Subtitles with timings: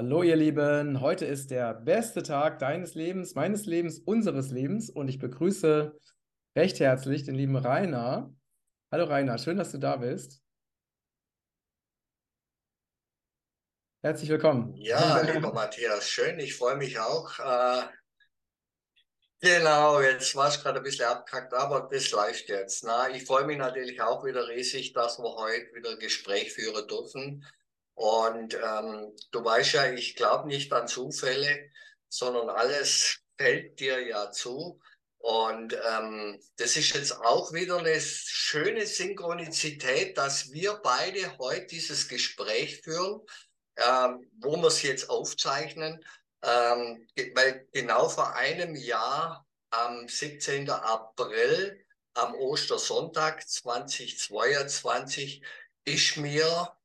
[0.00, 5.08] Hallo ihr Lieben, heute ist der beste Tag deines Lebens, meines Lebens, unseres Lebens und
[5.08, 5.98] ich begrüße
[6.54, 8.32] recht herzlich den lieben Rainer.
[8.92, 10.40] Hallo Rainer, schön, dass du da bist.
[14.00, 14.72] Herzlich willkommen.
[14.76, 17.36] Ja, lieber Matthias, schön, ich freue mich auch.
[17.40, 17.82] Äh,
[19.40, 22.84] genau, jetzt war es gerade ein bisschen abgekackt, aber das läuft jetzt.
[22.84, 26.86] Na, ich freue mich natürlich auch wieder riesig, dass wir heute wieder ein Gespräch führen
[26.86, 27.44] dürfen.
[27.98, 31.68] Und ähm, du weißt ja, ich glaube nicht an Zufälle,
[32.08, 34.80] sondern alles fällt dir ja zu.
[35.18, 42.06] Und ähm, das ist jetzt auch wieder eine schöne Synchronizität, dass wir beide heute dieses
[42.06, 43.20] Gespräch führen,
[43.78, 46.00] ähm, wo wir es jetzt aufzeichnen.
[46.44, 50.70] Ähm, weil genau vor einem Jahr, am 17.
[50.70, 55.42] April, am Ostersonntag 2022,
[55.84, 56.77] ist mir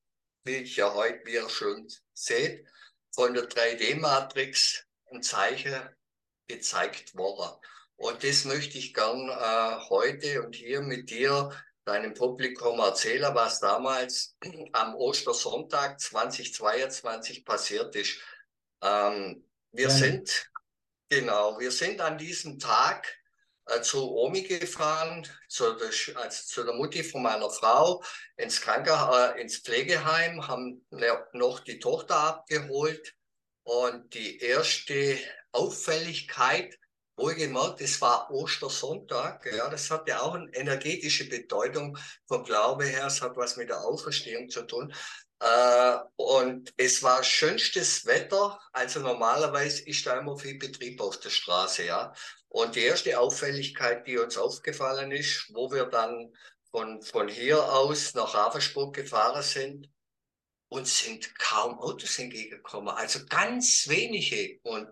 [0.44, 2.66] wie ich ja heute, wie ihr schon seht,
[3.12, 5.90] von der 3D-Matrix ein Zeichen
[6.48, 7.60] gezeigt worden.
[7.96, 11.52] Und das möchte ich gern äh, heute und hier mit dir,
[11.86, 14.36] deinem Publikum erzählen, was damals
[14.74, 18.20] am Ostersonntag 2022 passiert ist.
[18.82, 19.90] Ähm, wir ja.
[19.90, 20.50] sind,
[21.10, 23.08] genau, wir sind an diesem Tag
[23.82, 28.04] zu Omi gefahren, zu der, also zu der Mutti von meiner Frau,
[28.38, 30.86] ins Krankenhaus, äh, ins Pflegeheim, haben
[31.34, 33.16] noch die Tochter abgeholt.
[33.64, 35.18] Und die erste
[35.54, 36.78] Auffälligkeit,
[37.16, 41.98] wohlgemerkt, es war Ostersonntag, ja, das hat ja auch eine energetische Bedeutung
[42.28, 44.94] vom Glaube her, es hat was mit der Auferstehung zu tun.
[45.40, 51.30] Äh, und es war schönstes Wetter, also normalerweise ist da immer viel Betrieb auf der
[51.30, 52.14] Straße, ja.
[52.54, 56.32] Und die erste Auffälligkeit, die uns aufgefallen ist, wo wir dann
[56.70, 59.90] von, von hier aus nach Ravensburg gefahren sind,
[60.70, 64.60] uns sind kaum Autos entgegengekommen, also ganz wenige.
[64.62, 64.88] Und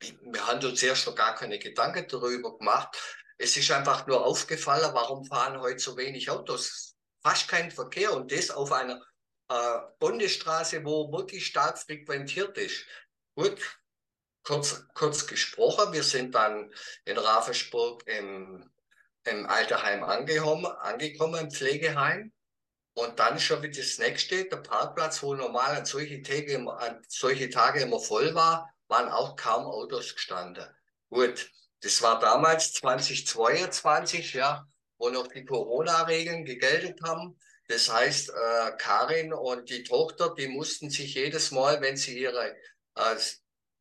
[0.00, 2.96] wir haben uns erst noch gar keine Gedanken darüber gemacht.
[3.36, 6.96] Es ist einfach nur aufgefallen, warum fahren heute so wenig Autos?
[7.22, 9.04] Fast kein Verkehr und das auf einer
[9.50, 12.86] äh, Bundesstraße, wo wirklich stark frequentiert ist.
[13.34, 13.60] Gut,
[14.44, 16.72] kurz, kurz gesprochen, wir sind dann
[17.04, 18.70] in Ravensburg im,
[19.24, 22.32] im Alterheim angekommen, angekommen, im Pflegeheim.
[22.96, 27.50] Und dann schon wie das nächste, der Parkplatz, wo normal an solche Tage, an solche
[27.50, 30.64] Tage immer voll war, waren auch kaum Autos gestanden.
[31.10, 31.50] Gut,
[31.80, 34.64] das war damals 2022, ja,
[34.98, 37.36] wo noch die Corona-Regeln gegeltet haben.
[37.66, 42.54] Das heißt, äh, Karin und die Tochter, die mussten sich jedes Mal, wenn sie ihre
[42.94, 43.16] äh,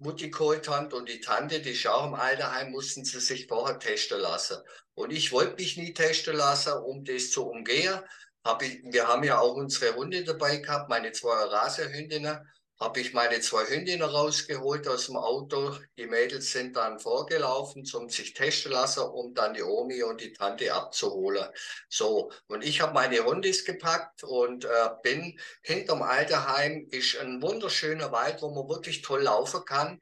[0.04, 4.20] Mutti geholt haben und die Tante, die ist im Alterheim, mussten sie sich vorher testen
[4.20, 4.58] lassen.
[4.96, 8.00] Und ich wollte mich nie testen lassen, um das zu umgehen.
[8.44, 12.48] Hab ich, wir haben ja auch unsere Hunde dabei gehabt, meine zwei Rasehündinnen
[12.84, 15.78] habe ich meine zwei Hündinnen rausgeholt aus dem Auto.
[15.98, 20.34] Die Mädels sind dann vorgelaufen, zum sich testen lassen, um dann die Omi und die
[20.34, 21.48] Tante abzuholen.
[21.88, 24.70] So, und ich habe meine Hundis gepackt und äh,
[25.02, 30.02] bin hinterm Alterheim, ist ein wunderschöner Wald, wo man wirklich toll laufen kann.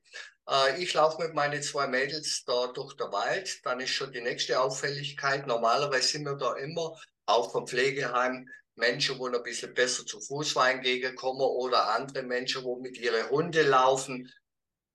[0.50, 3.64] Äh, ich laufe mit meinen zwei Mädels da durch den Wald.
[3.64, 5.46] Dann ist schon die nächste Auffälligkeit.
[5.46, 6.98] Normalerweise sind wir da immer,
[7.28, 12.78] auch vom Pflegeheim, Menschen, wo ein bisschen besser zu Fuß entgegenkommen oder andere Menschen, wo
[12.78, 14.32] mit ihren Hunden laufen.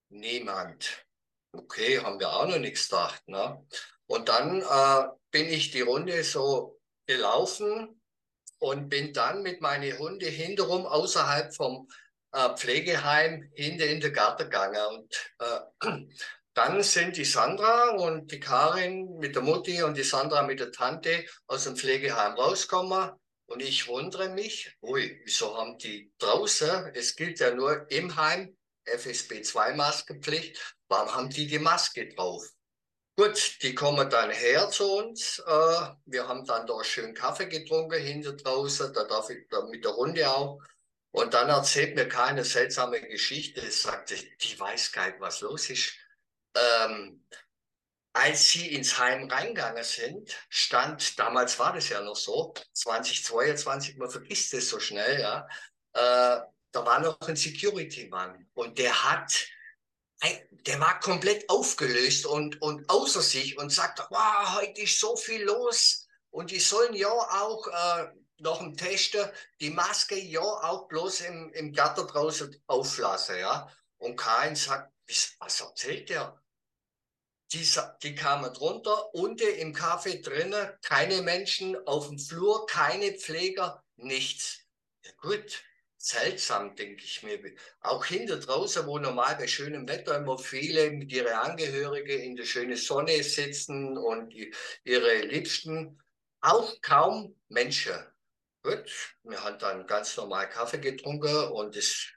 [0.08, 1.04] Niemand.
[1.52, 3.26] Okay, haben wir auch noch nichts gedacht.
[3.28, 3.66] Ne?
[4.06, 8.00] Und dann äh, bin ich die Runde so gelaufen
[8.58, 11.88] und bin dann mit meinen Hunden hinterrum außerhalb vom
[12.32, 14.86] äh, Pflegeheim hinter in den Garten gegangen.
[14.86, 16.06] Und äh,
[16.54, 20.72] dann sind die Sandra und die Karin mit der Mutti und die Sandra mit der
[20.72, 23.10] Tante aus dem Pflegeheim rausgekommen.
[23.46, 28.56] Und ich wundere mich, ui, wieso haben die draußen, es gilt ja nur im Heim,
[28.84, 32.44] FSB 2 Maskenpflicht, warum haben die die Maske drauf?
[33.18, 35.38] Gut, die kommen dann her zu uns.
[35.38, 39.84] Äh, wir haben dann da schön Kaffee getrunken hinter draußen, da darf ich da mit
[39.84, 40.60] der Runde auch.
[41.12, 43.62] Und dann erzählt mir keine seltsame Geschichte.
[43.62, 45.94] Es sagte, die weiß gar nicht, was los ist.
[46.54, 47.24] Ähm,
[48.16, 54.10] als sie ins Heim reingegangen sind, stand, damals war das ja noch so, 2022, man
[54.10, 55.46] vergisst es so schnell, ja,
[55.92, 56.40] äh,
[56.72, 59.46] da war noch ein Security-Mann und der hat,
[60.50, 65.42] der war komplett aufgelöst und, und außer sich und sagte, wow, heute ist so viel
[65.42, 68.06] los und die sollen ja auch äh,
[68.38, 69.28] noch im Testen
[69.60, 73.70] die Maske ja auch bloß im, im draußen auflassen, ja.
[73.98, 74.92] Und Karin sagt,
[75.38, 76.40] was erzählt der?
[77.52, 77.68] Die,
[78.02, 84.60] die kamen drunter, unten im Café drinnen, keine Menschen auf dem Flur, keine Pfleger, nichts.
[85.04, 85.62] Ja gut,
[85.96, 87.38] seltsam, denke ich mir.
[87.80, 92.44] Auch hinter draußen, wo normal bei schönem Wetter immer viele mit ihren Angehörigen in der
[92.44, 94.34] schönen Sonne sitzen und
[94.84, 96.00] ihre Liebsten,
[96.40, 97.94] auch kaum Menschen.
[98.62, 102.08] Gut, wir haben dann ganz normal Kaffee getrunken und es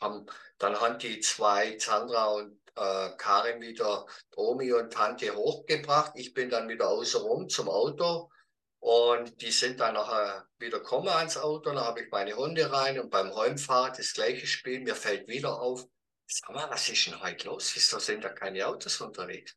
[0.00, 0.26] haben,
[0.58, 6.12] dann haben die zwei, Sandra und äh, Karin wieder Omi und Tante hochgebracht.
[6.14, 8.30] Ich bin dann wieder außenrum zum Auto
[8.78, 11.70] und die sind dann nachher wieder gekommen ans Auto.
[11.70, 14.80] Dann habe ich meine Hunde rein und beim Heimfahren das gleiche Spiel.
[14.80, 15.86] Mir fällt wieder auf,
[16.26, 17.70] sag mal, was ist denn heute los?
[17.74, 19.54] Wieso sind da keine Autos unterwegs?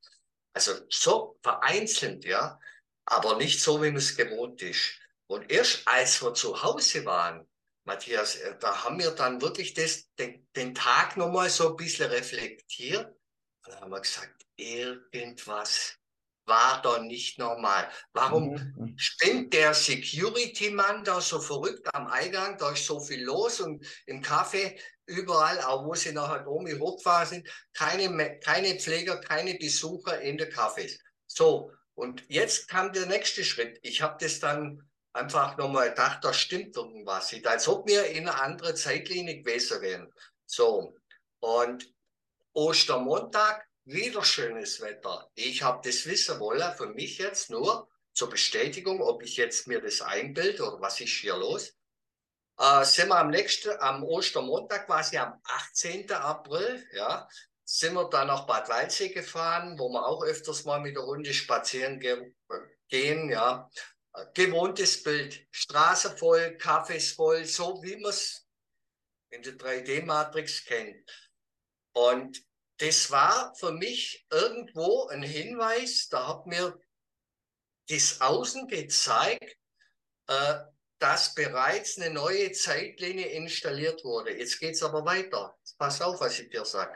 [0.53, 2.59] Also so vereinzelt, ja,
[3.05, 4.99] aber nicht so, wie es gewohnt ist.
[5.27, 7.47] Und erst als wir zu Hause waren,
[7.85, 12.09] Matthias, äh, da haben wir dann wirklich das, den, den Tag nochmal so ein bisschen
[12.09, 13.05] reflektiert.
[13.05, 15.97] Und dann haben wir gesagt, irgendwas
[16.45, 17.89] war da nicht normal.
[18.11, 18.97] Warum mhm.
[18.97, 22.57] spinnt der Security-Mann da so verrückt am Eingang?
[22.57, 27.27] Da ist so viel los und im Café überall, auch wo sie nachher oben hochgefahren
[27.27, 30.99] sind, keine, keine Pfleger, keine Besucher in der Cafés.
[31.27, 33.79] So, und jetzt kam der nächste Schritt.
[33.81, 37.47] Ich habe das dann einfach nochmal gedacht, da stimmt irgendwas nicht.
[37.47, 40.13] Als ob wir in einer anderen Zeitlinie gewesen wären.
[40.45, 40.95] So,
[41.39, 41.93] und
[42.53, 45.29] Ostermontag, wieder schönes Wetter.
[45.35, 49.81] Ich habe das wissen wollen, für mich jetzt nur zur Bestätigung, ob ich jetzt mir
[49.81, 51.73] das einbilde oder was ist hier los.
[52.57, 56.11] Äh, sind wir am nächsten, am Ostermontag, quasi am 18.
[56.11, 57.27] April, ja,
[57.65, 61.33] sind wir dann nach Bad Waldsee gefahren, wo wir auch öfters mal mit der Runde
[61.33, 62.33] spazieren ge
[62.87, 63.69] gehen, ja
[64.33, 65.45] gewohntes Bild.
[65.51, 68.47] Straße voll, Cafés voll, so wie man es
[69.29, 71.09] in der 3D-Matrix kennt.
[71.93, 72.43] Und
[72.77, 76.79] das war für mich irgendwo ein Hinweis, da hat mir
[77.87, 79.57] das Außen gezeigt,
[80.27, 80.55] äh,
[80.99, 84.37] dass bereits eine neue Zeitlinie installiert wurde.
[84.37, 85.57] Jetzt geht es aber weiter.
[85.77, 86.93] Pass auf, was ich dir sage.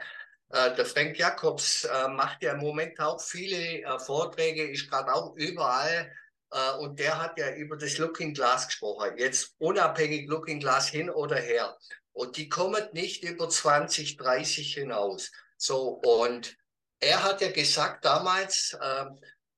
[0.50, 5.12] Äh, der Frank Jacobs äh, macht ja im Moment auch viele äh, Vorträge, ist gerade
[5.12, 6.10] auch überall
[6.50, 9.16] äh, und der hat ja über das Looking Glass gesprochen.
[9.16, 11.76] Jetzt unabhängig Looking Glass hin oder her.
[12.12, 15.30] Und die kommen nicht über 2030 hinaus.
[15.56, 16.56] So, und
[17.00, 19.06] er hat ja gesagt damals, äh,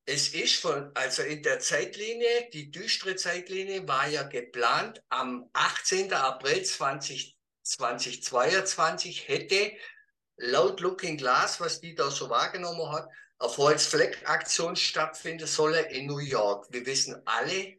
[0.06, 6.12] es ist von, also in der Zeitlinie, die düstere Zeitlinie war ja geplant, am 18.
[6.12, 9.72] April 20, 2022 hätte
[10.36, 13.08] laut Looking Glass, was die da so wahrgenommen hat,
[13.40, 16.66] Erfolgsfleck-Aktion stattfinden solle in New York.
[16.70, 17.78] Wir wissen alle,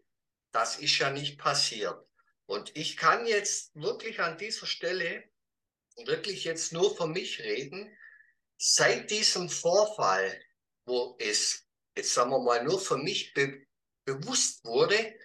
[0.52, 2.04] das ist ja nicht passiert.
[2.48, 5.24] Und ich kann jetzt wirklich an dieser Stelle
[6.06, 7.96] wirklich jetzt nur für mich reden.
[8.58, 10.42] Seit diesem Vorfall,
[10.86, 11.66] wo es,
[11.96, 13.66] jetzt sagen wir mal, nur für mich be
[14.04, 15.16] bewusst wurde,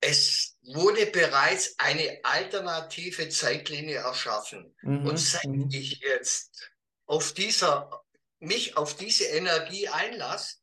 [0.00, 4.76] es wurde bereits eine alternative Zeitlinie erschaffen.
[4.82, 5.06] Mhm.
[5.06, 5.68] Und seit mhm.
[5.72, 6.70] ich jetzt
[7.06, 8.04] auf dieser
[8.40, 10.56] mich auf diese Energie einlasse,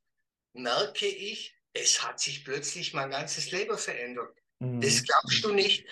[0.54, 4.36] merke ich, es hat sich plötzlich mein ganzes Leben verändert.
[4.60, 4.81] Mhm.
[4.81, 5.86] Das glaubst du nicht.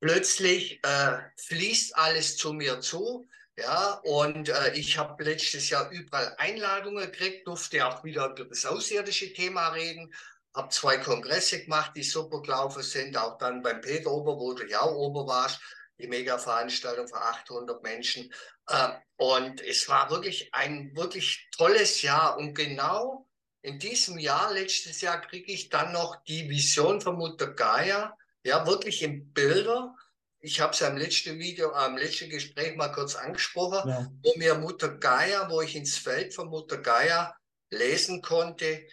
[0.00, 3.28] Plötzlich äh, fließt alles zu mir zu.
[3.56, 8.64] Ja, und äh, ich habe letztes Jahr überall Einladungen gekriegt, durfte auch wieder über das
[8.64, 10.14] außerirdische Thema reden,
[10.54, 14.66] habe zwei Kongresse gemacht, die super gelaufen sind, auch dann beim Peter Ober, wo du
[14.66, 15.60] ja auch ober warst,
[16.00, 18.32] die Mega-Veranstaltung für 800 Menschen.
[18.66, 22.36] Äh, und es war wirklich ein wirklich tolles Jahr.
[22.38, 23.28] Und genau
[23.62, 28.66] in diesem Jahr, letztes Jahr, kriege ich dann noch die Vision von Mutter Gaia, ja,
[28.66, 29.94] wirklich in Bilder.
[30.38, 34.10] Ich habe es am letzten Video, am letzten Gespräch mal kurz angesprochen, ja.
[34.22, 37.36] wo mir Mutter Gaia, wo ich ins Feld von Mutter Gaia
[37.70, 38.86] lesen konnte,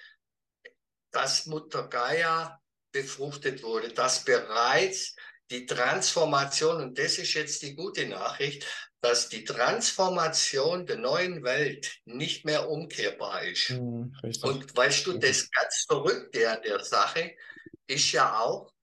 [1.12, 2.62] dass Mutter Gaia
[2.92, 5.16] befruchtet wurde, dass bereits
[5.50, 8.66] die Transformation, und das ist jetzt die gute Nachricht,
[9.02, 13.70] dass die Transformation der neuen Welt nicht mehr umkehrbar ist.
[13.70, 17.36] Mhm, und weißt du, das ganz Verrückte an der Sache
[17.88, 18.74] ist ja auch,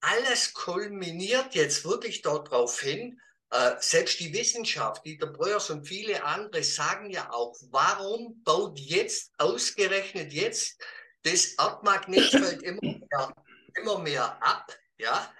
[0.00, 6.62] alles kulminiert jetzt wirklich darauf hin, äh, selbst die Wissenschaft, Dieter Breuers und viele andere
[6.62, 10.80] sagen ja auch, warum baut jetzt ausgerechnet jetzt
[11.22, 13.34] das Erdmagnetfeld immer mehr,
[13.74, 14.72] immer mehr ab?
[14.98, 15.34] Ja,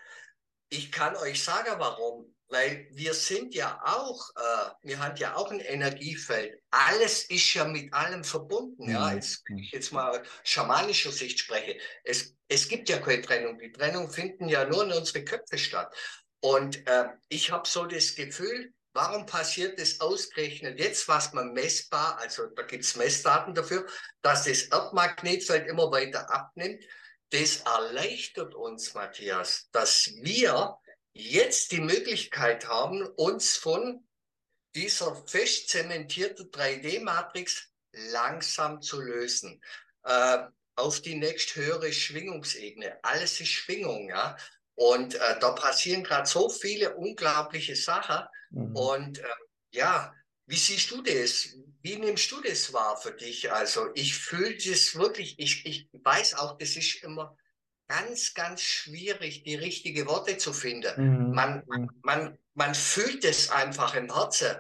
[0.71, 2.35] ich kann euch sagen, warum.
[2.53, 6.61] Weil wir sind ja auch, äh, wir haben ja auch ein Energiefeld.
[6.71, 8.87] Alles ist ja mit allem verbunden.
[8.87, 8.91] Mhm.
[8.91, 11.79] Ja, jetzt, jetzt mal schamanischer Sicht spreche.
[12.03, 13.57] Es, es gibt ja keine Trennung.
[13.59, 15.95] Die Trennung finden ja nur in unsere Köpfe statt.
[16.41, 22.19] Und äh, ich habe so das Gefühl, warum passiert das ausgerechnet jetzt, was man messbar,
[22.19, 23.87] also da gibt es Messdaten dafür,
[24.23, 26.85] dass das Erdmagnetfeld immer weiter abnimmt
[27.31, 30.77] das erleichtert uns, Matthias, dass wir
[31.13, 34.07] jetzt die Möglichkeit haben, uns von
[34.75, 39.61] dieser fest zementierten 3D-Matrix langsam zu lösen.
[40.05, 40.39] Äh,
[40.77, 42.99] auf die nächsthöhere Schwingungsebene.
[43.03, 44.37] Alles ist Schwingung, ja.
[44.75, 48.27] Und äh, da passieren gerade so viele unglaubliche Sachen.
[48.51, 48.77] Mhm.
[48.77, 49.25] Und äh,
[49.73, 50.15] ja,
[50.50, 51.54] wie siehst du das?
[51.80, 53.52] Wie nimmst du das wahr für dich?
[53.52, 57.37] Also ich fühle das wirklich, ich, ich weiß auch, das ist immer
[57.87, 60.92] ganz, ganz schwierig, die richtigen Worte zu finden.
[60.97, 61.35] Mhm.
[61.35, 61.90] Man, mhm.
[62.02, 64.57] man, man fühlt es einfach im Herzen.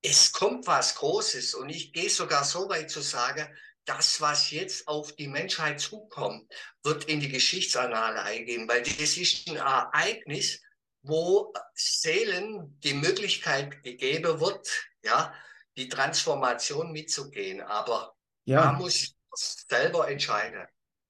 [0.00, 3.48] Es kommt was Großes und ich gehe sogar so weit zu sagen,
[3.84, 6.52] das, was jetzt auf die Menschheit zukommt,
[6.84, 10.60] wird in die Geschichtsannale eingehen, weil das ist ein Ereignis,
[11.02, 14.68] wo Seelen die Möglichkeit gegeben wird,
[15.02, 15.32] ja,
[15.76, 17.60] die Transformation mitzugehen.
[17.60, 18.14] Aber
[18.44, 18.62] ja.
[18.62, 20.66] da muss selber entscheiden.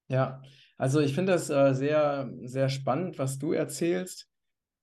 [0.07, 0.41] Ja,
[0.77, 4.27] also ich finde das äh, sehr, sehr spannend, was du erzählst.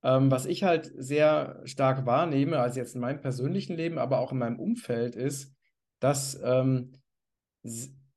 [0.03, 4.31] Ähm, was ich halt sehr stark wahrnehme, also jetzt in meinem persönlichen Leben, aber auch
[4.31, 5.55] in meinem Umfeld, ist,
[6.01, 6.93] dass ähm,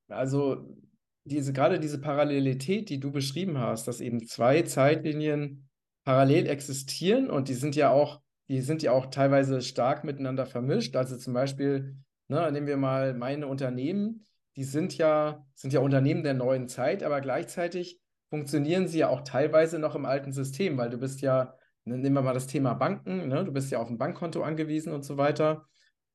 [0.10, 0.78] also
[1.24, 5.69] diese, gerade diese Parallelität, die du beschrieben hast, dass eben zwei Zeitlinien
[6.10, 10.96] parallel existieren und die sind ja auch, die sind ja auch teilweise stark miteinander vermischt.
[10.96, 11.98] Also zum Beispiel,
[12.30, 14.26] ne, nehmen wir mal meine Unternehmen,
[14.56, 18.02] die sind ja, sind ja Unternehmen der neuen Zeit, aber gleichzeitig
[18.32, 21.54] funktionieren sie ja auch teilweise noch im alten System, weil du bist ja,
[21.86, 24.94] ne, nehmen wir mal das Thema Banken, ne, du bist ja auf ein Bankkonto angewiesen
[24.94, 25.68] und so weiter.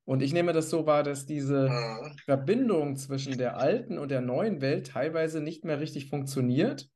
[0.03, 2.17] Und ich nehme das so wahr, dass diese mhm.
[2.25, 6.89] Verbindung zwischen der alten und der neuen Welt teilweise nicht mehr richtig funktioniert.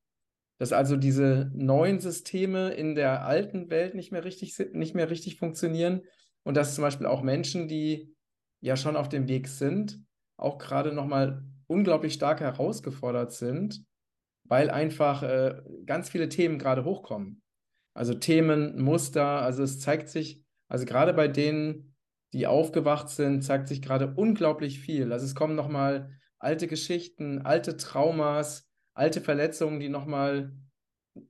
[0.60, 5.38] Dass also diese neuen Systeme in der alten Welt nicht mehr richtig, nicht mehr richtig
[5.38, 6.02] funktionieren.
[6.42, 8.14] Und dass zum Beispiel auch Menschen, die
[8.60, 10.04] ja schon auf dem Weg sind,
[10.36, 13.82] auch gerade nochmal unglaublich stark herausgefordert sind,
[14.44, 17.40] weil einfach äh, ganz viele Themen gerade hochkommen.
[17.94, 21.96] Also Themen, Muster, also es zeigt sich, also gerade bei denen,
[22.34, 25.10] die aufgewacht sind, zeigt sich gerade unglaublich viel.
[25.10, 28.69] Also es kommen nochmal alte Geschichten, alte Traumas,
[29.00, 30.52] alte Verletzungen, die nochmal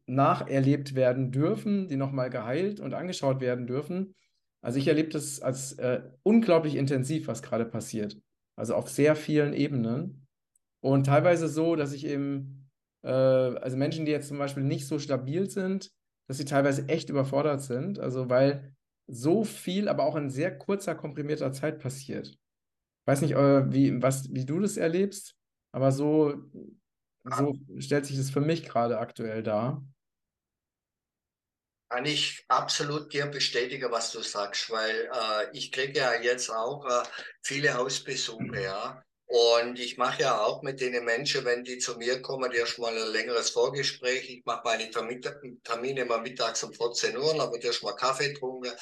[0.07, 4.15] nacherlebt werden dürfen, die nochmal geheilt und angeschaut werden dürfen.
[4.61, 8.21] Also ich erlebe das als äh, unglaublich intensiv, was gerade passiert.
[8.57, 10.27] Also auf sehr vielen Ebenen.
[10.81, 12.69] Und teilweise so, dass ich eben,
[13.03, 15.93] äh, also Menschen, die jetzt zum Beispiel nicht so stabil sind,
[16.27, 18.00] dass sie teilweise echt überfordert sind.
[18.00, 18.75] Also weil
[19.07, 22.29] so viel, aber auch in sehr kurzer, komprimierter Zeit passiert.
[22.29, 25.37] Ich weiß nicht, äh, wie, was, wie du das erlebst,
[25.73, 26.50] aber so,
[27.25, 29.83] so stellt sich das für mich gerade aktuell dar.
[31.89, 36.87] Kann ich absolut dir bestätigen, was du sagst, weil äh, ich kriege ja jetzt auch
[36.87, 37.03] äh,
[37.43, 39.03] viele Hausbesuche, ja.
[39.33, 43.12] Und ich mache ja auch mit den Menschen, wenn die zu mir kommen, erstmal ein
[43.12, 44.29] längeres Vorgespräch.
[44.29, 48.73] Ich mache meine Termine immer mittags um 14 Uhr, dann wird erstmal Kaffee getrunken.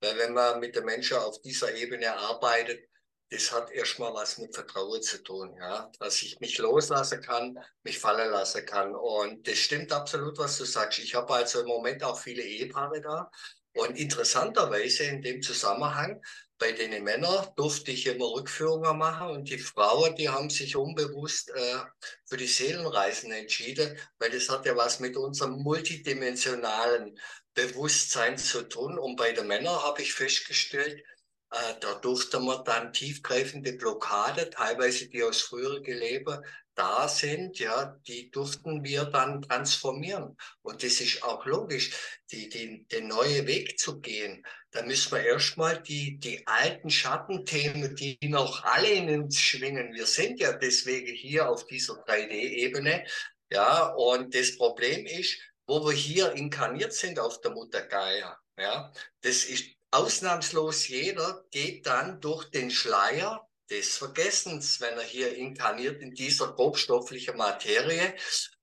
[0.00, 2.88] Weil wenn man mit den Menschen auf dieser Ebene arbeitet,
[3.30, 7.98] das hat erstmal was mit Vertrauen zu tun, ja, dass ich mich loslassen kann, mich
[7.98, 8.94] fallen lassen kann.
[8.94, 10.98] Und das stimmt absolut, was du sagst.
[10.98, 13.30] Ich habe also im Moment auch viele Ehepaare da.
[13.74, 16.22] Und interessanterweise in dem Zusammenhang
[16.58, 21.50] bei den Männern durfte ich immer Rückführungen machen und die Frauen, die haben sich unbewusst
[21.50, 21.78] äh,
[22.24, 27.16] für die Seelenreisen entschieden, weil das hat ja was mit unserem multidimensionalen
[27.54, 28.98] Bewusstsein zu tun.
[28.98, 31.04] Und bei den Männern habe ich festgestellt,
[31.80, 36.44] da durfte man dann tiefgreifende Blockade, teilweise die aus früheren Leben
[36.78, 40.36] da sind, ja, die durften wir dann transformieren.
[40.62, 41.90] Und das ist auch logisch,
[42.30, 44.46] die, die, den neuen Weg zu gehen.
[44.70, 49.92] Da müssen wir erstmal die, die alten Schattenthemen, die noch alle in uns schwingen.
[49.92, 53.04] Wir sind ja deswegen hier auf dieser 3D-Ebene.
[53.50, 55.36] Ja, und das Problem ist,
[55.66, 58.38] wo wir hier inkarniert sind auf der Mutter Gaia.
[58.56, 65.34] Ja, das ist ausnahmslos jeder geht dann durch den Schleier des Vergessens, wenn er hier
[65.34, 68.14] inkarniert in dieser grobstofflichen Materie.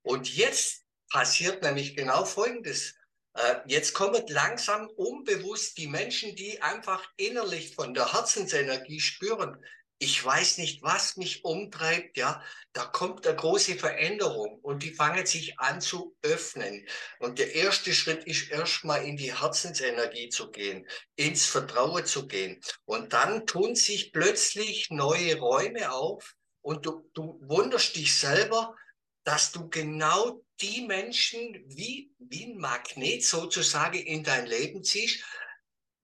[0.01, 2.95] Und jetzt passiert nämlich genau Folgendes.
[3.33, 9.63] Äh, jetzt kommen langsam unbewusst die Menschen, die einfach innerlich von der Herzensenergie spüren,
[9.97, 15.25] ich weiß nicht, was mich umtreibt, ja, da kommt eine große Veränderung und die fangen
[15.25, 16.85] sich an zu öffnen.
[17.19, 20.85] Und der erste Schritt ist erstmal in die Herzensenergie zu gehen,
[21.15, 22.59] ins Vertrauen zu gehen.
[22.83, 28.75] Und dann tun sich plötzlich neue Räume auf und du, du wunderst dich selber,
[29.23, 35.23] dass du genau die Menschen wie, wie ein Magnet sozusagen in dein Leben ziehst,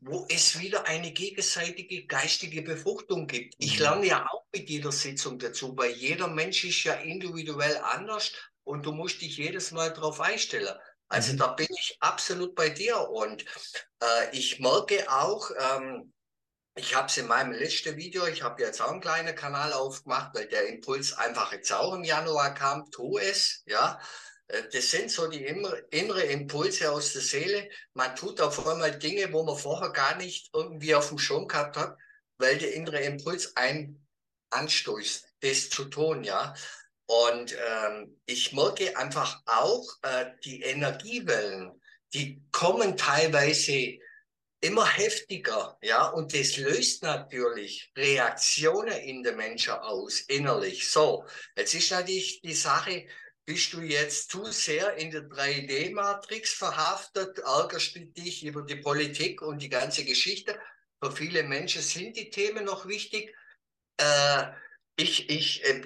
[0.02, 3.54] wo es wieder eine gegenseitige geistige Befruchtung gibt.
[3.60, 3.82] Ich mhm.
[3.82, 8.32] lerne ja auch mit jeder Sitzung dazu, weil jeder Mensch ist ja individuell anders
[8.64, 10.76] und du musst dich jedes Mal darauf einstellen.
[11.08, 11.38] Also mhm.
[11.38, 13.46] da bin ich absolut bei dir und
[14.02, 16.12] äh, ich merke auch, ähm,
[16.76, 20.34] ich habe es in meinem letzten Video, ich habe jetzt auch einen kleinen Kanal aufgemacht,
[20.34, 24.00] weil der Impuls einfach jetzt auch im Januar kam, tu es, ja.
[24.52, 27.70] Äh, das sind so die innere Impulse aus der Seele.
[27.94, 31.78] Man tut auf einmal Dinge, wo man vorher gar nicht irgendwie auf dem Schirm gehabt
[31.78, 31.98] hat,
[32.38, 33.98] weil der innere Impuls ein
[34.52, 36.54] anstößt, das zu tun, ja.
[37.06, 41.82] Und ähm, ich merke einfach auch, äh, die Energiewellen,
[42.14, 44.00] die kommen teilweise
[44.62, 50.90] immer heftiger, ja, und das löst natürlich Reaktionen in den Menschen aus, innerlich.
[50.90, 53.08] So, jetzt ist natürlich die Sache,
[53.52, 59.42] bist du jetzt zu sehr in der 3D-Matrix verhaftet, ärgerst du dich über die Politik
[59.42, 60.58] und die ganze Geschichte.
[61.04, 63.36] Für viele Menschen sind die Themen noch wichtig.
[63.98, 64.44] Äh,
[64.96, 65.82] ich, ich, äh,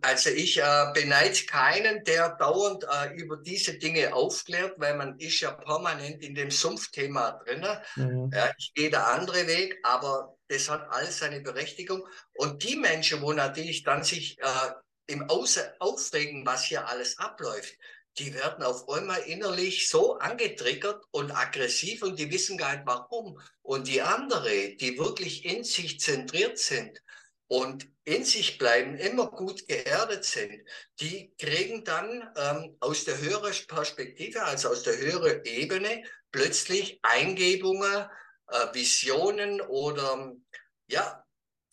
[0.00, 5.38] also ich äh, beneide keinen, der dauernd äh, über diese Dinge aufklärt, weil man ist
[5.38, 7.64] ja permanent in dem Sumpfthema drin.
[7.94, 8.32] Mhm.
[8.34, 12.04] Ja, ich gehe der andere Weg, aber das hat alles seine Berechtigung.
[12.34, 14.72] Und die Menschen, wo natürlich dann sich äh,
[15.08, 17.74] im Außen aufregen, was hier alles abläuft,
[18.18, 23.40] die werden auf einmal innerlich so angetriggert und aggressiv und die wissen gar nicht warum.
[23.62, 27.00] Und die andere, die wirklich in sich zentriert sind,
[27.48, 30.62] und in sich bleiben, immer gut geerdet sind,
[31.00, 38.06] die kriegen dann ähm, aus der höheren Perspektive, also aus der höheren Ebene, plötzlich Eingebungen,
[38.48, 40.34] äh, Visionen oder
[40.88, 41.24] ja,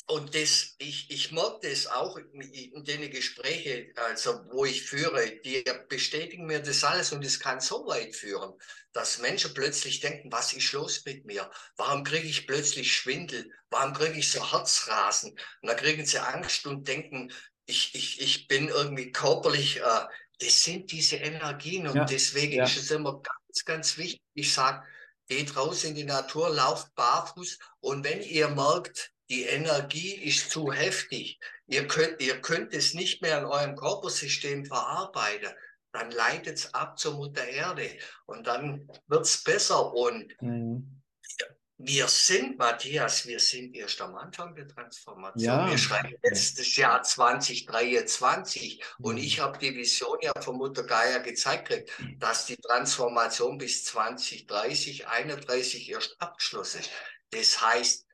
[0.07, 5.63] und das, ich, ich merke das auch in den Gesprächen, also wo ich führe, die
[5.89, 8.53] bestätigen mir das alles und es kann so weit führen,
[8.93, 11.49] dass Menschen plötzlich denken, was ist los mit mir?
[11.75, 13.51] Warum kriege ich plötzlich Schwindel?
[13.71, 15.31] Warum kriege ich so Herzrasen?
[15.31, 17.33] Und dann kriegen sie Angst und denken,
[17.65, 20.05] ich, ich, ich bin irgendwie körperlich, äh,
[20.39, 22.65] das sind diese Energien und ja, deswegen ja.
[22.65, 24.21] ist es immer ganz, ganz wichtig.
[24.35, 24.85] Ich sage,
[25.27, 30.71] geht raus in die Natur, lauft barfuß und wenn ihr merkt, die Energie ist zu
[30.71, 31.39] heftig.
[31.67, 35.49] Ihr könnt, ihr könnt es nicht mehr in eurem Körpersystem verarbeiten.
[35.91, 37.89] Dann leitet es ab zur Mutter Erde
[38.25, 39.93] und dann wird es besser.
[39.93, 41.01] Und mhm.
[41.77, 45.41] wir sind, Matthias, wir sind erst am Anfang der Transformation.
[45.41, 45.69] Ja.
[45.69, 49.05] Wir schreiben jetzt das Jahr 2023 mhm.
[49.05, 51.73] und ich habe die Vision ja von Mutter Gaia gezeigt,
[52.19, 56.91] dass die Transformation bis 2030, 2031 erst abgeschlossen ist.
[57.31, 58.04] Das heißt,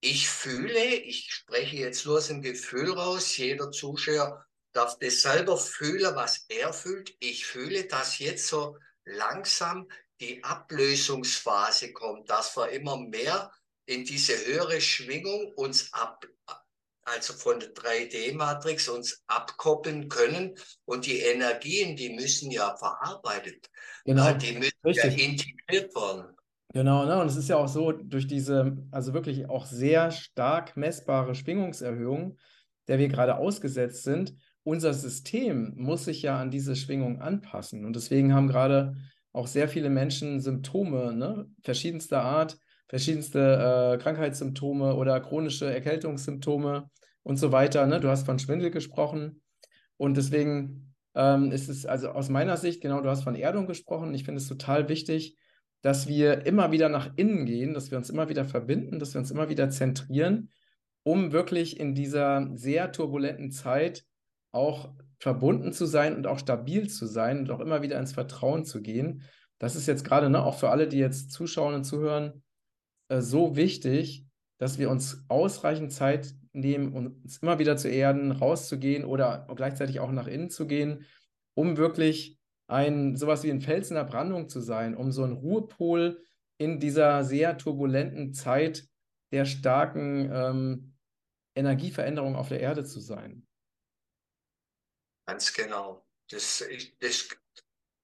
[0.00, 5.56] ich fühle, ich spreche jetzt nur aus dem Gefühl raus, jeder Zuschauer darf das selber
[5.56, 7.14] fühlen, was er fühlt.
[7.20, 9.88] Ich fühle, dass jetzt so langsam
[10.20, 13.52] die Ablösungsphase kommt, dass wir immer mehr
[13.86, 16.24] in diese höhere Schwingung uns ab,
[17.02, 23.68] also von der 3D-Matrix uns abkoppeln können und die Energien, die müssen ja verarbeitet,
[24.04, 24.32] genau.
[24.34, 25.16] die müssen Richtig.
[25.16, 26.36] ja integriert werden.
[26.72, 27.20] Genau, ne?
[27.20, 32.38] Und es ist ja auch so, durch diese, also wirklich auch sehr stark messbare Schwingungserhöhung,
[32.86, 37.84] der wir gerade ausgesetzt sind, unser System muss sich ja an diese Schwingung anpassen.
[37.84, 38.94] Und deswegen haben gerade
[39.32, 41.46] auch sehr viele Menschen Symptome, ne?
[41.62, 46.88] verschiedenster Art, verschiedenste äh, Krankheitssymptome oder chronische Erkältungssymptome
[47.22, 47.86] und so weiter.
[47.86, 48.00] Ne?
[48.00, 49.42] Du hast von Schwindel gesprochen.
[49.96, 54.14] Und deswegen ähm, ist es, also aus meiner Sicht, genau, du hast von Erdung gesprochen.
[54.14, 55.36] Ich finde es total wichtig,
[55.82, 59.20] dass wir immer wieder nach innen gehen, dass wir uns immer wieder verbinden, dass wir
[59.20, 60.50] uns immer wieder zentrieren,
[61.02, 64.04] um wirklich in dieser sehr turbulenten Zeit
[64.52, 68.64] auch verbunden zu sein und auch stabil zu sein und auch immer wieder ins Vertrauen
[68.64, 69.22] zu gehen.
[69.58, 72.42] Das ist jetzt gerade ne, auch für alle, die jetzt zuschauen und zuhören,
[73.08, 74.26] äh, so wichtig,
[74.58, 80.10] dass wir uns ausreichend Zeit nehmen, uns immer wieder zu erden, rauszugehen oder gleichzeitig auch
[80.10, 81.04] nach innen zu gehen,
[81.54, 82.39] um wirklich
[82.70, 86.24] ein sowas wie ein Fels in der Brandung zu sein, um so ein Ruhepol
[86.58, 88.86] in dieser sehr turbulenten Zeit
[89.32, 90.96] der starken ähm,
[91.54, 93.46] Energieveränderung auf der Erde zu sein.
[95.26, 96.06] Ganz genau.
[96.28, 96.64] Das,
[97.00, 97.28] das,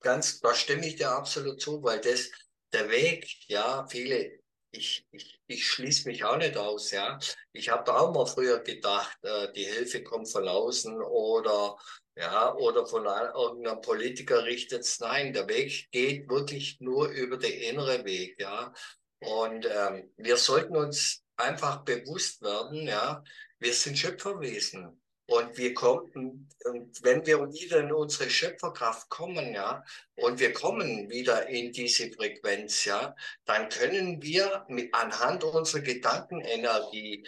[0.01, 2.31] ganz, da stimme ich dir absolut zu, weil das
[2.73, 4.41] der Weg, ja, viele,
[4.73, 7.19] ich, ich, ich schließe mich auch nicht aus, ja.
[7.53, 11.77] Ich habe da auch mal früher gedacht, äh, die Hilfe kommt von außen oder
[12.17, 18.05] ja, oder von irgendeinem Politiker richtet nein, der Weg geht wirklich nur über den inneren
[18.05, 18.73] Weg, ja.
[19.21, 23.23] Und ähm, wir sollten uns einfach bewusst werden, ja,
[23.59, 25.01] wir sind Schöpferwesen.
[25.29, 31.11] Und wir kommen, und wenn wir wieder in unsere Schöpferkraft kommen, ja, und wir kommen
[31.11, 37.27] wieder in diese Frequenz, ja, dann können wir mit, anhand unserer Gedankenenergie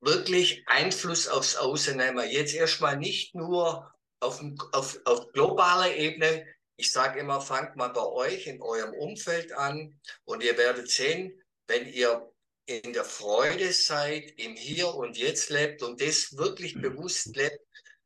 [0.00, 2.30] wirklich Einfluss aufs Außen nehmen.
[2.30, 3.93] Jetzt erstmal nicht nur
[4.24, 9.52] auf, auf, auf globaler Ebene Ich sage immer, fangt mal bei euch in eurem Umfeld
[9.52, 12.32] an und ihr werdet sehen, wenn ihr
[12.66, 17.60] in der Freude seid, im Hier und Jetzt lebt und das wirklich bewusst lebt,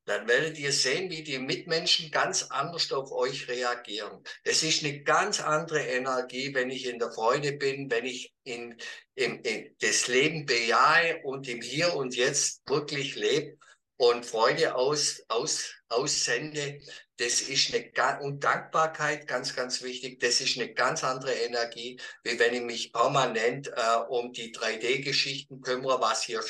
[0.05, 4.23] dann werdet ihr sehen, wie die Mitmenschen ganz anders auf euch reagieren.
[4.43, 8.77] Es ist eine ganz andere Energie, wenn ich in der Freude bin, wenn ich in,
[9.15, 13.59] in, in das Leben bejahe und im Hier und Jetzt wirklich lebe
[13.97, 16.81] und Freude aus, aus, aussende.
[17.17, 20.21] Das ist eine und Dankbarkeit, ganz, ganz wichtig.
[20.21, 25.61] Das ist eine ganz andere Energie, wie wenn ich mich permanent äh, um die 3D-Geschichten
[25.61, 26.43] kümmere, was hier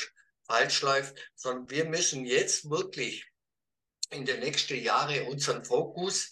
[0.47, 3.25] falsch läuft, sondern wir müssen jetzt wirklich
[4.09, 6.29] in den nächsten Jahren unseren Fokus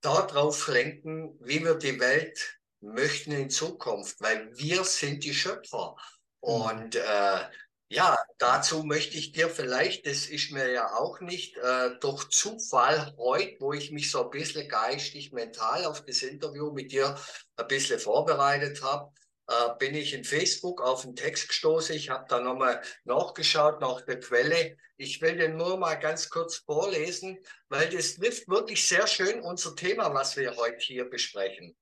[0.00, 5.96] darauf lenken, wie wir die Welt möchten in Zukunft, weil wir sind die Schöpfer.
[6.42, 6.48] Mhm.
[6.48, 7.44] Und äh,
[7.94, 13.14] ja, dazu möchte ich dir vielleicht, das ist mir ja auch nicht äh, durch Zufall
[13.16, 17.16] heute, wo ich mich so ein bisschen geistig, mental auf das Interview mit dir
[17.56, 19.12] ein bisschen vorbereitet habe,
[19.46, 21.94] äh, bin ich in Facebook auf einen Text gestoßen.
[21.94, 24.76] Ich habe da nochmal nachgeschaut nach der Quelle.
[24.96, 29.76] Ich will den nur mal ganz kurz vorlesen, weil das trifft wirklich sehr schön unser
[29.76, 31.76] Thema, was wir heute hier besprechen.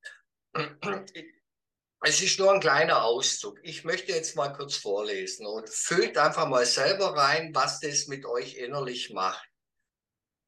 [2.05, 3.61] Es ist nur ein kleiner Auszug.
[3.63, 8.27] Ich möchte jetzt mal kurz vorlesen und fühlt einfach mal selber rein, was das mit
[8.27, 9.49] euch innerlich macht.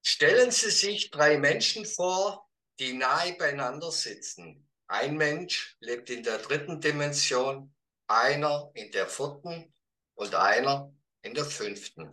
[0.03, 4.69] Stellen Sie sich drei Menschen vor, die nahe beieinander sitzen.
[4.88, 7.73] Ein Mensch lebt in der dritten Dimension,
[8.09, 9.73] einer in der vierten
[10.14, 12.11] und einer in der fünften.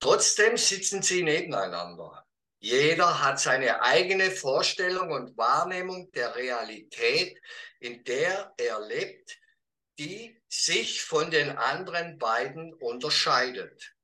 [0.00, 2.26] Trotzdem sitzen sie nebeneinander.
[2.60, 7.40] Jeder hat seine eigene Vorstellung und Wahrnehmung der Realität,
[7.78, 9.38] in der er lebt,
[9.98, 13.94] die sich von den anderen beiden unterscheidet.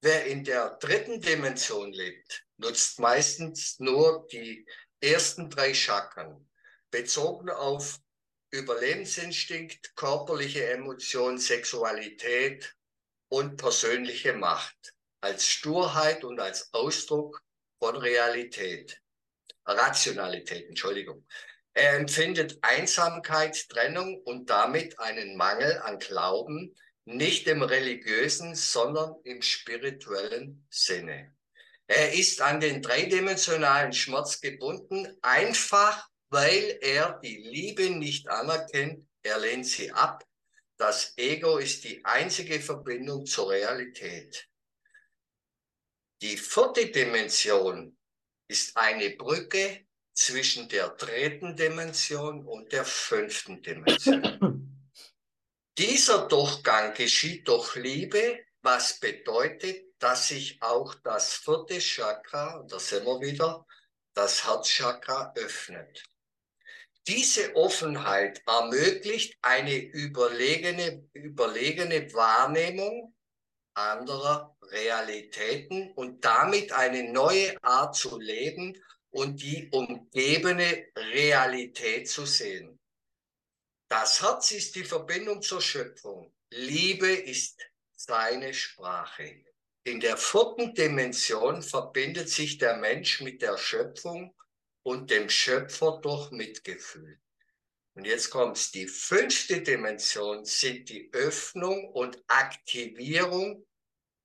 [0.00, 4.66] Wer in der dritten Dimension lebt, nutzt meistens nur die
[5.00, 6.48] ersten drei Chakren,
[6.90, 8.00] bezogen auf
[8.50, 12.74] Überlebensinstinkt, körperliche Emotion, Sexualität
[13.28, 17.42] und persönliche Macht als Sturheit und als Ausdruck
[17.78, 19.00] von Realität.
[19.64, 21.26] Rationalität, Entschuldigung.
[21.74, 29.42] Er empfindet Einsamkeit, Trennung und damit einen Mangel an Glauben, nicht im religiösen, sondern im
[29.42, 31.34] spirituellen Sinne.
[31.86, 39.06] Er ist an den dreidimensionalen Schmerz gebunden, einfach weil er die Liebe nicht anerkennt.
[39.22, 40.24] Er lehnt sie ab.
[40.76, 44.48] Das Ego ist die einzige Verbindung zur Realität.
[46.22, 47.96] Die vierte Dimension
[48.48, 54.62] ist eine Brücke zwischen der dritten Dimension und der fünften Dimension.
[55.78, 62.78] Dieser Durchgang geschieht durch Liebe, was bedeutet, dass sich auch das vierte Chakra, und da
[62.78, 63.66] sind wir wieder,
[64.14, 66.02] das Herzchakra öffnet.
[67.06, 73.14] Diese Offenheit ermöglicht eine überlegene, überlegene Wahrnehmung
[73.74, 78.76] anderer Realitäten und damit eine neue Art zu leben
[79.10, 82.78] und die umgebene Realität zu sehen.
[83.88, 86.32] Das Herz ist die Verbindung zur Schöpfung.
[86.50, 87.60] Liebe ist
[87.94, 89.44] seine Sprache.
[89.84, 94.34] In der vierten Dimension verbindet sich der Mensch mit der Schöpfung
[94.82, 97.20] und dem Schöpfer durch Mitgefühl.
[97.94, 98.70] Und jetzt kommt's.
[98.70, 103.65] Die fünfte Dimension sind die Öffnung und Aktivierung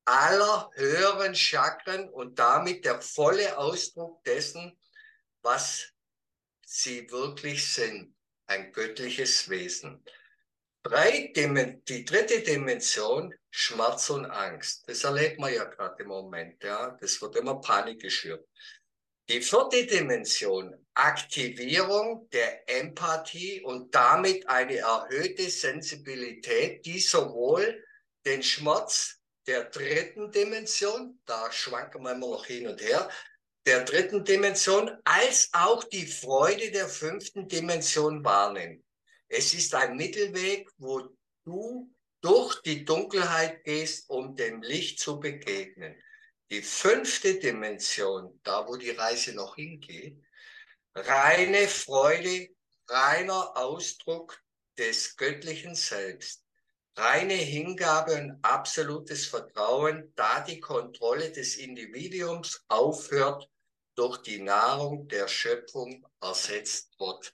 [0.05, 4.77] aller höheren Chakren und damit der volle Ausdruck dessen,
[5.41, 5.93] was
[6.65, 8.15] sie wirklich sind.
[8.47, 10.03] Ein göttliches Wesen.
[10.83, 14.83] Drei, die dritte Dimension, Schmerz und Angst.
[14.87, 16.63] Das erlebt man ja gerade im Moment.
[16.63, 16.97] Ja?
[16.99, 18.47] Das wird immer Panik geschürt.
[19.29, 27.85] Die vierte Dimension, Aktivierung der Empathie und damit eine erhöhte Sensibilität, die sowohl
[28.25, 33.09] den Schmerz der dritten Dimension, da schwanken wir immer noch hin und her,
[33.65, 38.83] der dritten Dimension, als auch die Freude der fünften Dimension wahrnimmt.
[39.27, 41.09] Es ist ein Mittelweg, wo
[41.45, 45.95] du durch die Dunkelheit gehst, um dem Licht zu begegnen.
[46.49, 50.21] Die fünfte Dimension, da wo die Reise noch hingeht,
[50.93, 52.49] reine Freude,
[52.87, 54.39] reiner Ausdruck
[54.77, 56.40] des göttlichen Selbst,
[56.95, 63.49] reine Hingabe und absolutes Vertrauen, da die Kontrolle des Individuums aufhört,
[63.95, 67.33] durch die Nahrung der Schöpfung ersetzt wird.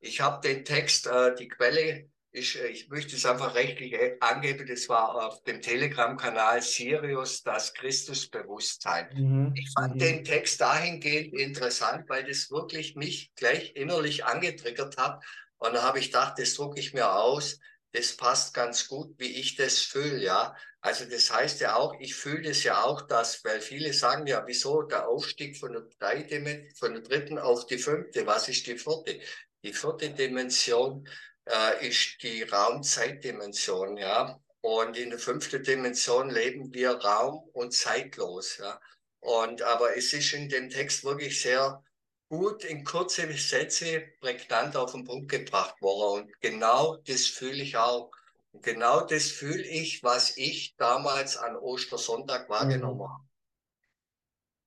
[0.00, 4.16] Ich habe den Text, äh, die Quelle ist, äh, ich möchte es einfach rechtlich äh,
[4.20, 9.08] angeben, das war auf dem Telegram-Kanal Sirius, das Christusbewusstsein.
[9.14, 9.54] Mhm.
[9.56, 9.98] Ich fand mhm.
[9.98, 15.22] den Text dahingehend interessant, weil das wirklich mich gleich innerlich angetriggert hat.
[15.58, 17.58] Und da habe ich gedacht, das drucke ich mir aus.
[17.92, 20.54] Das passt ganz gut, wie ich das fühle, ja.
[20.80, 24.46] Also das heißt ja auch, ich fühle das ja auch, dass, weil viele sagen ja,
[24.46, 28.78] wieso der Aufstieg von der, drei, von der dritten auf die fünfte, was ist die
[28.78, 29.20] vierte?
[29.62, 31.06] Die vierte Dimension
[31.44, 34.40] äh, ist die Raum-Zeit-Dimension, ja.
[34.62, 38.80] Und in der fünften Dimension leben wir raum- und zeitlos, ja.
[39.20, 41.82] Und, aber es ist in dem Text wirklich sehr
[42.30, 46.24] gut in kurze Sätze prägnant auf den Punkt gebracht worden.
[46.24, 48.10] Und genau das fühle ich auch.
[48.52, 53.08] Und genau das fühle ich, was ich damals an Ostersonntag wahrgenommen mhm.
[53.08, 53.24] habe.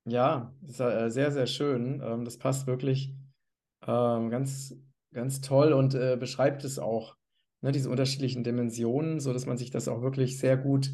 [0.06, 2.02] Ja, äh, sehr, sehr schön.
[2.04, 3.14] Ähm, das passt wirklich
[3.88, 4.76] ähm, ganz,
[5.14, 7.16] ganz toll und äh, beschreibt es auch,
[7.62, 10.92] ne, diese unterschiedlichen Dimensionen, sodass man sich das auch wirklich sehr gut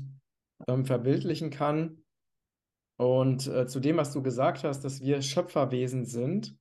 [0.68, 2.04] ähm, verbildlichen kann.
[3.00, 6.59] Und äh, zu dem, was du gesagt hast, dass wir Schöpferwesen sind,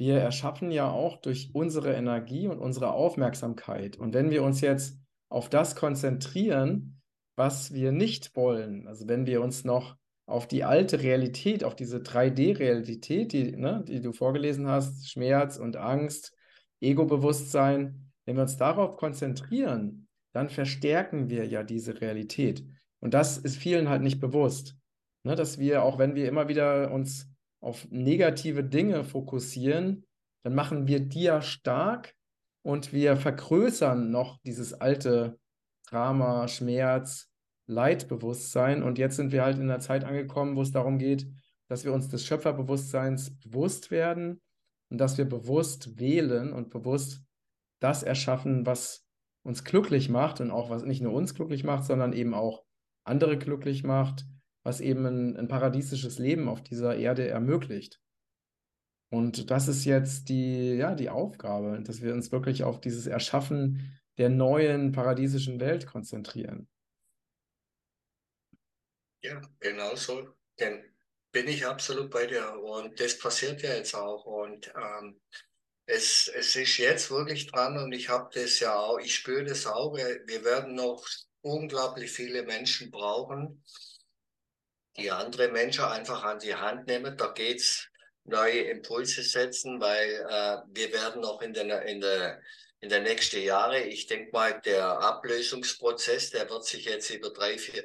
[0.00, 3.98] wir erschaffen ja auch durch unsere Energie und unsere Aufmerksamkeit.
[3.98, 7.02] Und wenn wir uns jetzt auf das konzentrieren,
[7.36, 11.98] was wir nicht wollen, also wenn wir uns noch auf die alte Realität, auf diese
[11.98, 16.34] 3D-Realität, die, ne, die du vorgelesen hast, Schmerz und Angst,
[16.80, 22.64] Ego-Bewusstsein, wenn wir uns darauf konzentrieren, dann verstärken wir ja diese Realität.
[23.00, 24.76] Und das ist vielen halt nicht bewusst.
[25.24, 27.29] Ne, dass wir, auch wenn wir immer wieder uns
[27.60, 30.06] auf negative Dinge fokussieren,
[30.42, 32.14] dann machen wir die ja stark
[32.62, 35.38] und wir vergrößern noch dieses alte
[35.88, 37.30] Drama, Schmerz,
[37.66, 38.82] Leidbewusstsein.
[38.82, 41.26] Und jetzt sind wir halt in einer Zeit angekommen, wo es darum geht,
[41.68, 44.40] dass wir uns des Schöpferbewusstseins bewusst werden
[44.90, 47.22] und dass wir bewusst wählen und bewusst
[47.80, 49.06] das erschaffen, was
[49.42, 52.64] uns glücklich macht und auch was nicht nur uns glücklich macht, sondern eben auch
[53.04, 54.26] andere glücklich macht,
[54.62, 58.00] was eben ein, ein paradiesisches Leben auf dieser Erde ermöglicht.
[59.10, 63.98] Und das ist jetzt die, ja, die Aufgabe, dass wir uns wirklich auf dieses Erschaffen
[64.18, 66.68] der neuen paradiesischen Welt konzentrieren.
[69.22, 70.28] Ja, genau so.
[70.58, 70.84] Denn
[71.32, 72.54] bin ich absolut bei dir.
[72.62, 74.24] Und das passiert ja jetzt auch.
[74.24, 75.20] Und ähm,
[75.86, 79.66] es, es ist jetzt wirklich dran und ich habe das ja auch, ich spüre das
[79.66, 79.94] auch.
[79.96, 81.04] Wir werden noch
[81.40, 83.64] unglaublich viele Menschen brauchen,
[84.96, 87.16] die andere Menschen einfach an die Hand nehmen.
[87.16, 87.88] Da geht es
[88.24, 92.40] neue Impulse setzen, weil äh, wir werden noch in der, in der
[92.80, 97.58] in der nächsten Jahre, ich denke mal, der Ablösungsprozess, der wird sich jetzt über drei,
[97.58, 97.84] vier,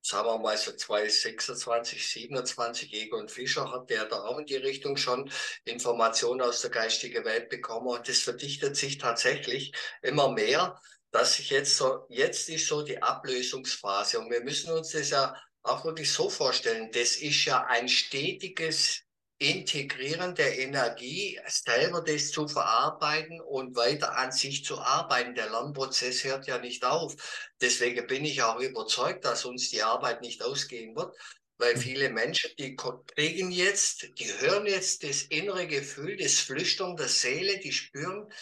[0.00, 4.96] sagen wir mal so 2026, 27, Egon Fischer hat der da auch in die Richtung
[4.96, 5.30] schon
[5.64, 11.50] Informationen aus der geistigen Welt bekommen und das verdichtet sich tatsächlich immer mehr, dass sich
[11.50, 15.34] jetzt so, jetzt ist so die Ablösungsphase und wir müssen uns das ja
[15.68, 19.02] auch wirklich so vorstellen, das ist ja ein stetiges
[19.38, 25.34] Integrieren der Energie, selber das zu verarbeiten und weiter an sich zu arbeiten.
[25.34, 27.14] Der Lernprozess hört ja nicht auf.
[27.60, 31.14] Deswegen bin ich auch überzeugt, dass uns die Arbeit nicht ausgehen wird,
[31.58, 31.80] weil hm.
[31.80, 37.58] viele Menschen, die kriegen jetzt, die hören jetzt das innere Gefühl, das Flüstern der Seele,
[37.58, 38.32] die spüren,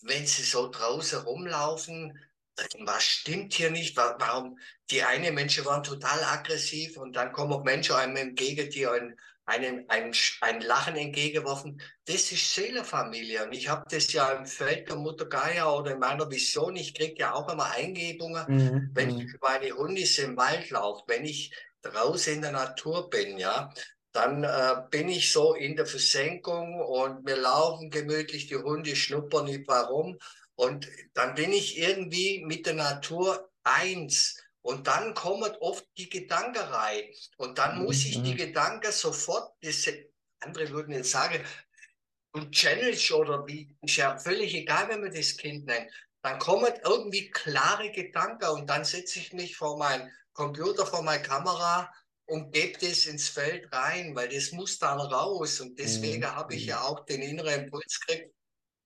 [0.00, 2.18] wenn sie so draußen rumlaufen,
[2.80, 3.96] was stimmt hier nicht?
[3.96, 4.58] Warum?
[4.90, 9.16] Die eine Menschen waren total aggressiv und dann kommen auch Menschen einem entgegen, die einen
[9.48, 11.80] einem, ein, ein Lachen entgegengeworfen.
[12.04, 13.44] Das ist Seelenfamilie.
[13.44, 16.76] Und ich habe das ja im Feld der Mutter Gaia oder in meiner Vision.
[16.76, 18.90] Ich kriege ja auch immer Eingebungen, mhm.
[18.92, 19.38] wenn ich mhm.
[19.40, 23.72] meine Hundis im Wald laufe, wenn ich draußen in der Natur bin, ja.
[24.12, 29.46] Dann äh, bin ich so in der Versenkung und wir laufen gemütlich, die Hunde schnuppern
[29.46, 30.18] nicht warum.
[30.58, 34.42] Und dann bin ich irgendwie mit der Natur eins.
[34.60, 37.14] Und dann kommt oft die Gedankerei.
[37.36, 38.38] Und dann muss ich die mhm.
[38.38, 39.88] Gedanken sofort, das,
[40.40, 41.44] andere würden jetzt sagen,
[42.32, 45.88] du channelst oder wie, ist ja völlig egal, wenn man das Kind nennt.
[46.22, 51.22] Dann kommen irgendwie klare Gedanken und dann setze ich mich vor meinen Computer, vor meine
[51.22, 51.92] Kamera
[52.26, 55.60] und gebe das ins Feld rein, weil das muss dann raus.
[55.60, 56.34] Und deswegen mhm.
[56.34, 58.34] habe ich ja auch den inneren Impuls gekriegt,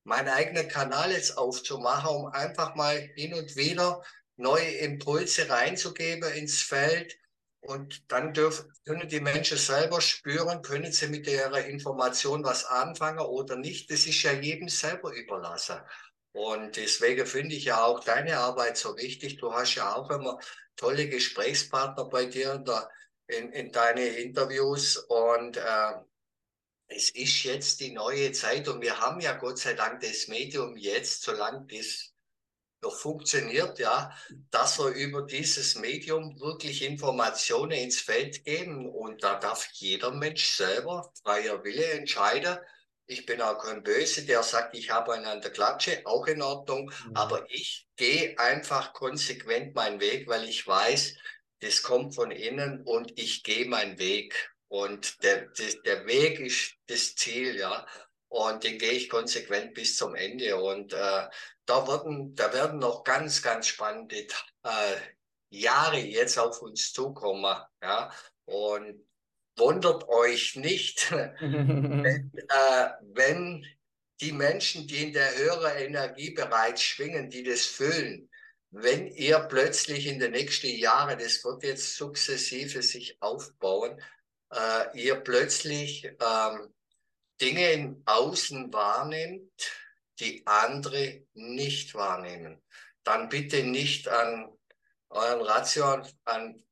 [0.05, 4.03] meinen eigenen Kanal jetzt aufzumachen, um einfach mal hin und wieder
[4.37, 7.17] neue Impulse reinzugeben ins Feld.
[7.61, 13.21] Und dann dürfen, können die Menschen selber spüren, können sie mit ihrer Information was anfangen
[13.21, 13.89] oder nicht.
[13.91, 15.81] Das ist ja jedem selber überlassen.
[16.33, 19.37] Und deswegen finde ich ja auch deine Arbeit so wichtig.
[19.37, 20.41] Du hast ja auch immer
[20.77, 24.97] tolle Gesprächspartner bei dir in, in, in deine Interviews.
[24.97, 25.93] Und äh,
[26.95, 30.77] es ist jetzt die neue Zeit und wir haben ja Gott sei Dank das Medium
[30.77, 32.13] jetzt, solange das
[32.83, 34.13] noch funktioniert, ja,
[34.51, 38.89] dass wir über dieses Medium wirklich Informationen ins Feld geben.
[38.89, 42.59] Und da darf jeder Mensch selber freier Wille entscheiden.
[43.07, 46.43] Ich bin auch kein Böse, der sagt, ich habe einen an der Klatsche, auch in
[46.43, 46.93] Ordnung.
[47.07, 47.17] Mhm.
[47.17, 51.15] Aber ich gehe einfach konsequent meinen Weg, weil ich weiß,
[51.61, 54.52] das kommt von innen und ich gehe meinen Weg.
[54.73, 57.87] Und der, der, der Weg ist das Ziel, ja.
[58.29, 60.57] Und den gehe ich konsequent bis zum Ende.
[60.57, 61.29] Und äh,
[61.67, 64.27] da, werden, da werden noch ganz, ganz spannende
[64.63, 64.97] äh,
[65.51, 67.55] Jahre jetzt auf uns zukommen.
[67.83, 68.11] Ja?
[68.47, 69.07] Und
[69.57, 73.67] wundert euch nicht, wenn, äh, wenn
[74.23, 78.31] die Menschen, die in der höheren Energie bereits schwingen, die das füllen,
[78.71, 84.01] wenn ihr plötzlich in den nächsten Jahren, das wird jetzt sukzessive sich aufbauen,
[84.53, 86.75] äh, ihr plötzlich ähm,
[87.41, 89.51] Dinge im Außen wahrnimmt,
[90.21, 92.63] die andere nicht wahrnehmen,
[93.03, 94.53] dann bitte nicht an
[95.13, 96.65] euren Ratio an, an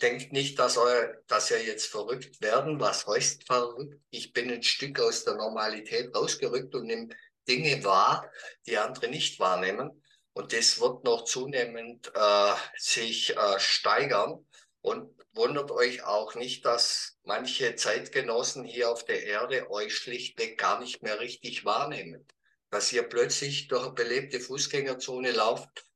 [0.00, 2.80] denkt nicht, dass, euer, dass ihr jetzt verrückt werden.
[2.80, 4.00] Was heißt verrückt?
[4.10, 7.08] Ich bin ein Stück aus der Normalität rausgerückt und nehme
[7.48, 8.30] Dinge wahr,
[8.66, 10.02] die andere nicht wahrnehmen.
[10.32, 14.46] Und das wird noch zunehmend äh, sich äh, steigern.
[14.80, 20.80] Und wundert euch auch nicht, dass manche Zeitgenossen hier auf der Erde euch schlichtweg gar
[20.80, 22.26] nicht mehr richtig wahrnehmen.
[22.70, 25.86] Dass ihr plötzlich durch eine belebte Fußgängerzone lauft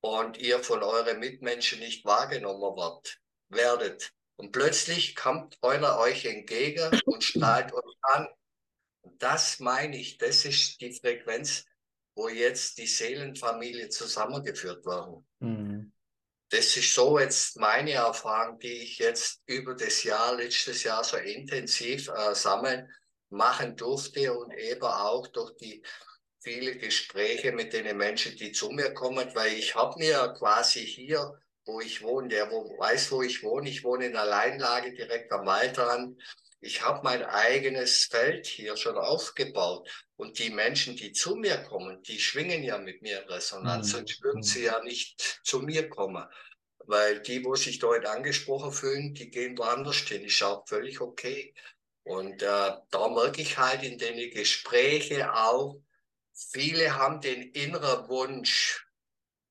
[0.00, 4.12] und ihr von euren Mitmenschen nicht wahrgenommen wird, werdet.
[4.36, 8.28] Und plötzlich kommt einer euch entgegen und strahlt euch an.
[9.02, 11.66] Und das meine ich, das ist die Frequenz,
[12.14, 15.26] wo jetzt die Seelenfamilie zusammengeführt werden.
[15.40, 15.92] Mhm
[16.50, 21.16] das ist so jetzt meine Erfahrung, die ich jetzt über das Jahr, letztes Jahr so
[21.16, 22.92] intensiv äh, sammeln,
[23.30, 25.82] machen durfte und eben auch durch die
[26.40, 31.38] viele Gespräche mit den Menschen, die zu mir kommen, weil ich habe mir quasi hier,
[31.64, 35.30] wo ich wohne, der wo weiß, wo ich wohne, ich wohne in einer Alleinlage direkt
[35.32, 36.20] am Waldrand,
[36.60, 39.88] ich habe mein eigenes Feld hier schon aufgebaut.
[40.16, 43.90] Und die Menschen, die zu mir kommen, die schwingen ja mit mir Resonanz, mhm.
[43.90, 46.24] sonst würden sie ja nicht zu mir kommen.
[46.86, 50.24] Weil die, wo sich dort angesprochen fühlen, die gehen woanders hin.
[50.24, 51.54] Ist auch völlig okay.
[52.02, 55.80] Und äh, da merke ich halt in den Gesprächen auch,
[56.32, 58.86] viele haben den inneren Wunsch,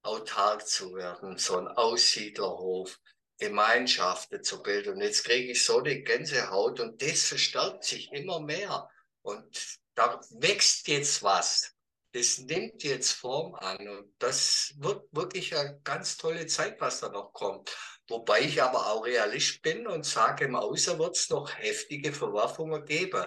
[0.02, 3.00] autark zu werden, so ein Aussiedlerhof.
[3.40, 4.96] Gemeinschaften zu bilden.
[4.96, 8.90] Und jetzt kriege ich so eine Gänsehaut und das verstärkt sich immer mehr.
[9.22, 11.74] Und da wächst jetzt was.
[12.12, 17.10] Das nimmt jetzt Form an und das wird wirklich eine ganz tolle Zeit, was da
[17.10, 17.76] noch kommt.
[18.08, 22.84] Wobei ich aber auch realist bin und sage, im Außer wird es noch heftige Verwerfungen
[22.86, 23.26] geben.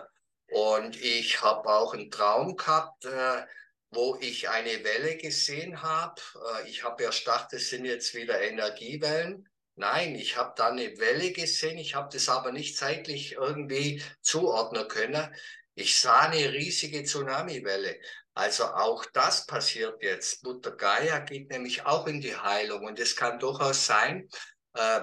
[0.49, 3.47] Und ich habe auch einen Traum gehabt, äh,
[3.91, 6.21] wo ich eine Welle gesehen habe.
[6.35, 9.49] Äh, ich habe erst gedacht, das sind jetzt wieder Energiewellen.
[9.75, 14.87] Nein, ich habe da eine Welle gesehen, ich habe das aber nicht zeitlich irgendwie zuordnen
[14.87, 15.35] können.
[15.75, 17.99] Ich sah eine riesige Tsunamiwelle.
[18.35, 20.45] Also auch das passiert jetzt.
[20.45, 24.29] Mutter Gaia geht nämlich auch in die Heilung und es kann durchaus sein,
[24.75, 25.01] äh,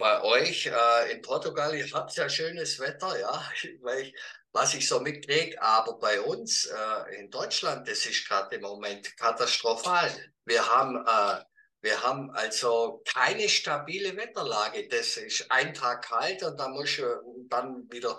[0.00, 3.50] bei euch äh, in Portugal, ihr habt ja schönes Wetter, ja,
[4.00, 4.14] ich,
[4.50, 9.16] was ich so mitkriege, aber bei uns äh, in Deutschland, das ist gerade im Moment
[9.16, 10.10] katastrophal.
[10.44, 11.44] Wir haben äh,
[11.82, 14.86] wir haben also keine stabile Wetterlage.
[14.88, 17.00] Das ist ein Tag kalt und dann muss
[17.48, 18.18] dann wieder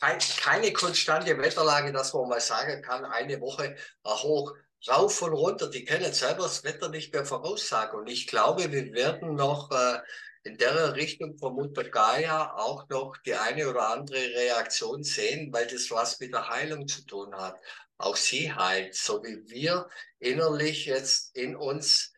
[0.00, 4.52] keine konstante Wetterlage, dass man mal sagen kann, eine Woche hoch,
[4.88, 5.70] rauf und runter.
[5.70, 8.00] Die können selber das Wetter nicht mehr voraussagen.
[8.00, 10.00] Und ich glaube, wir werden noch äh,
[10.42, 15.68] in der Richtung von Mutter Gaia auch noch die eine oder andere Reaktion sehen, weil
[15.68, 17.60] das was mit der Heilung zu tun hat.
[17.96, 22.11] Auch sie heilt, so wie wir innerlich jetzt in uns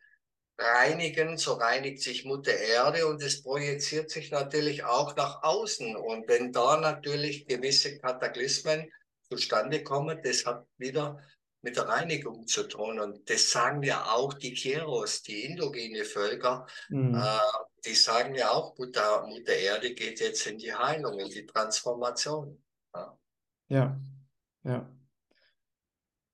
[0.57, 5.95] reinigen, so reinigt sich Mutter Erde und es projiziert sich natürlich auch nach außen.
[5.95, 8.91] Und wenn da natürlich gewisse Kataklysmen
[9.29, 11.19] zustande kommen, das hat wieder
[11.61, 12.99] mit der Reinigung zu tun.
[12.99, 17.15] Und das sagen ja auch die Keros, die indogene Völker, mhm.
[17.15, 17.39] äh,
[17.85, 22.63] die sagen ja auch, Mutter, Mutter Erde geht jetzt in die Heilung, in die Transformation.
[22.93, 23.17] Ja,
[23.67, 23.99] ja.
[24.63, 24.94] ja.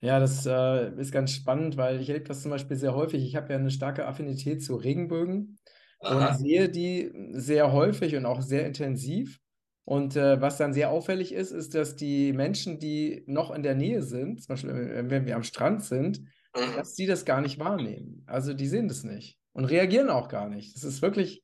[0.01, 3.23] Ja, das äh, ist ganz spannend, weil ich erlebe das zum Beispiel sehr häufig.
[3.23, 5.59] Ich habe ja eine starke Affinität zu Regenbögen
[5.99, 6.29] Aha.
[6.29, 9.39] und sehe die sehr häufig und auch sehr intensiv.
[9.85, 13.75] Und äh, was dann sehr auffällig ist, ist, dass die Menschen, die noch in der
[13.75, 16.75] Nähe sind, zum Beispiel wenn wir am Strand sind, mhm.
[16.75, 18.23] dass sie das gar nicht wahrnehmen.
[18.25, 20.75] Also die sehen das nicht und reagieren auch gar nicht.
[20.75, 21.43] Das ist wirklich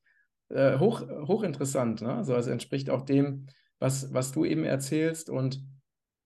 [0.49, 2.01] äh, hoch, hochinteressant.
[2.01, 2.13] Ne?
[2.13, 3.47] Also, also entspricht auch dem,
[3.79, 5.61] was, was du eben erzählst und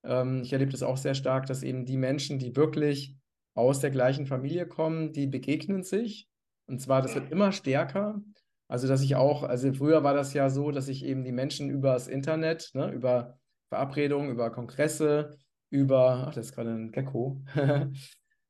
[0.04, 3.16] ähm, ich erlebe das auch sehr stark, dass eben die Menschen, die wirklich
[3.54, 6.28] aus der gleichen Familie kommen, die begegnen sich.
[6.66, 8.22] Und zwar, das wird immer stärker.
[8.68, 11.68] Also, dass ich auch, also früher war das ja so, dass ich eben die Menschen
[11.68, 13.38] übers Internet, ne, über
[13.68, 15.36] Verabredungen, über Kongresse,
[15.70, 17.42] über, ach, das ist gerade ein Gecko,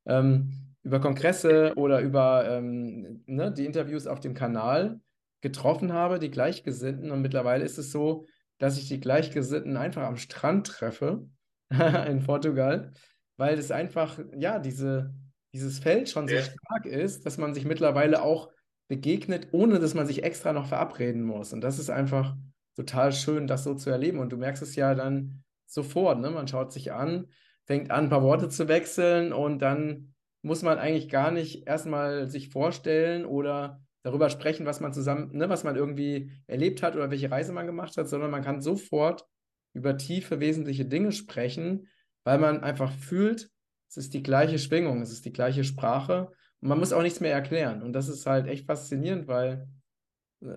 [0.05, 5.01] ähm, über Kongresse oder über ähm, ne, die Interviews auf dem Kanal
[5.41, 7.11] getroffen habe, die Gleichgesinnten.
[7.11, 8.25] Und mittlerweile ist es so,
[8.59, 11.27] dass ich die Gleichgesinnten einfach am Strand treffe
[12.07, 12.91] in Portugal,
[13.37, 15.13] weil es einfach, ja, diese,
[15.53, 18.49] dieses Feld schon so stark ist, dass man sich mittlerweile auch
[18.87, 21.53] begegnet, ohne dass man sich extra noch verabreden muss.
[21.53, 22.35] Und das ist einfach
[22.75, 24.19] total schön, das so zu erleben.
[24.19, 26.29] Und du merkst es ja dann sofort, ne?
[26.29, 27.27] Man schaut sich an,
[27.65, 32.27] fängt an, ein paar Worte zu wechseln und dann muss man eigentlich gar nicht erstmal
[32.27, 37.09] sich vorstellen oder darüber sprechen, was man zusammen, ne, was man irgendwie erlebt hat oder
[37.09, 39.25] welche Reise man gemacht hat, sondern man kann sofort
[39.73, 41.87] über tiefe, wesentliche Dinge sprechen,
[42.23, 43.49] weil man einfach fühlt,
[43.89, 47.19] es ist die gleiche Schwingung, es ist die gleiche Sprache und man muss auch nichts
[47.19, 47.83] mehr erklären.
[47.83, 49.67] Und das ist halt echt faszinierend, weil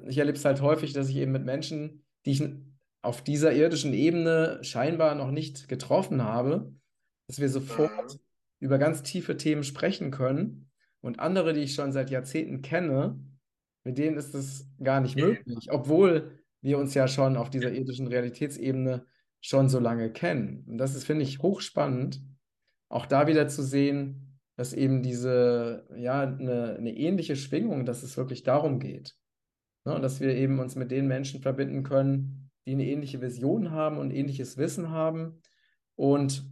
[0.07, 2.43] ich erlebe es halt häufig, dass ich eben mit Menschen, die ich
[3.03, 6.73] auf dieser irdischen Ebene scheinbar noch nicht getroffen habe,
[7.29, 8.21] dass wir sofort mhm.
[8.61, 10.71] über ganz tiefe Themen sprechen können.
[11.01, 13.21] Und andere, die ich schon seit Jahrzehnten kenne,
[13.85, 18.09] mit denen ist es gar nicht möglich, obwohl wir uns ja schon auf dieser irdischen
[18.09, 19.07] Realitätsebene
[19.41, 20.65] schon so lange kennen.
[20.67, 22.21] Und das ist, finde ich, hochspannend,
[22.89, 28.17] auch da wieder zu sehen, dass eben diese, ja, eine, eine ähnliche Schwingung, dass es
[28.17, 29.17] wirklich darum geht.
[29.85, 29.95] Ne?
[29.95, 33.99] Und dass wir eben uns mit den Menschen verbinden können, die eine ähnliche Vision haben
[33.99, 35.41] und ähnliches Wissen haben.
[35.95, 36.51] Und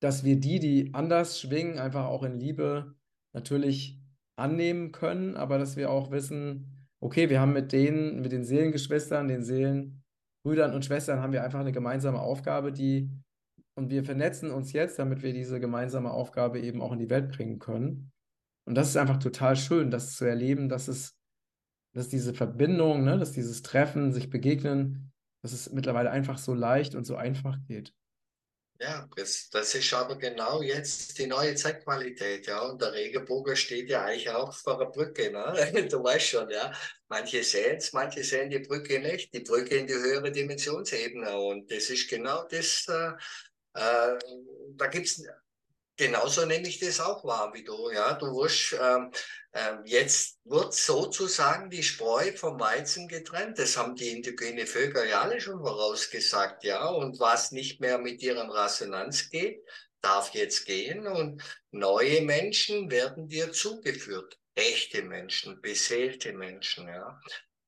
[0.00, 2.94] dass wir die, die anders schwingen, einfach auch in Liebe
[3.34, 4.00] natürlich
[4.36, 9.28] annehmen können, aber dass wir auch wissen, okay, wir haben mit denen, mit den Seelengeschwistern,
[9.28, 13.10] den Seelenbrüdern und Schwestern haben wir einfach eine gemeinsame Aufgabe, die
[13.78, 17.30] und wir vernetzen uns jetzt, damit wir diese gemeinsame Aufgabe eben auch in die Welt
[17.30, 18.10] bringen können.
[18.64, 21.14] Und das ist einfach total schön, das zu erleben, dass es,
[21.94, 26.94] dass diese Verbindung, ne, dass dieses Treffen, sich begegnen, dass es mittlerweile einfach so leicht
[26.94, 27.94] und so einfach geht.
[28.78, 32.60] Ja, das, das ist aber genau jetzt die neue Zeitqualität, ja.
[32.60, 35.86] Und der Regenbogen steht ja eigentlich auch vor der Brücke, ne?
[35.90, 36.72] Du weißt schon, ja.
[37.08, 41.38] Manche sehen es, manche sehen die Brücke nicht, die Brücke in die höhere Dimensionsebene.
[41.38, 43.12] Und das ist genau das, äh,
[43.80, 44.18] äh,
[44.76, 45.22] da gibt es
[45.96, 47.90] genauso nehme ich das auch wahr wie du.
[47.90, 49.10] Ja, du wirst, ähm,
[49.52, 53.58] äh, jetzt wird sozusagen die Spreu vom Weizen getrennt.
[53.58, 56.86] Das haben die indigene Völker ja alle schon vorausgesagt, ja.
[56.86, 59.62] Und was nicht mehr mit ihren Resonanz geht,
[60.00, 64.38] darf jetzt gehen und neue Menschen werden dir zugeführt.
[64.54, 67.20] Echte Menschen, beseelte Menschen, ja.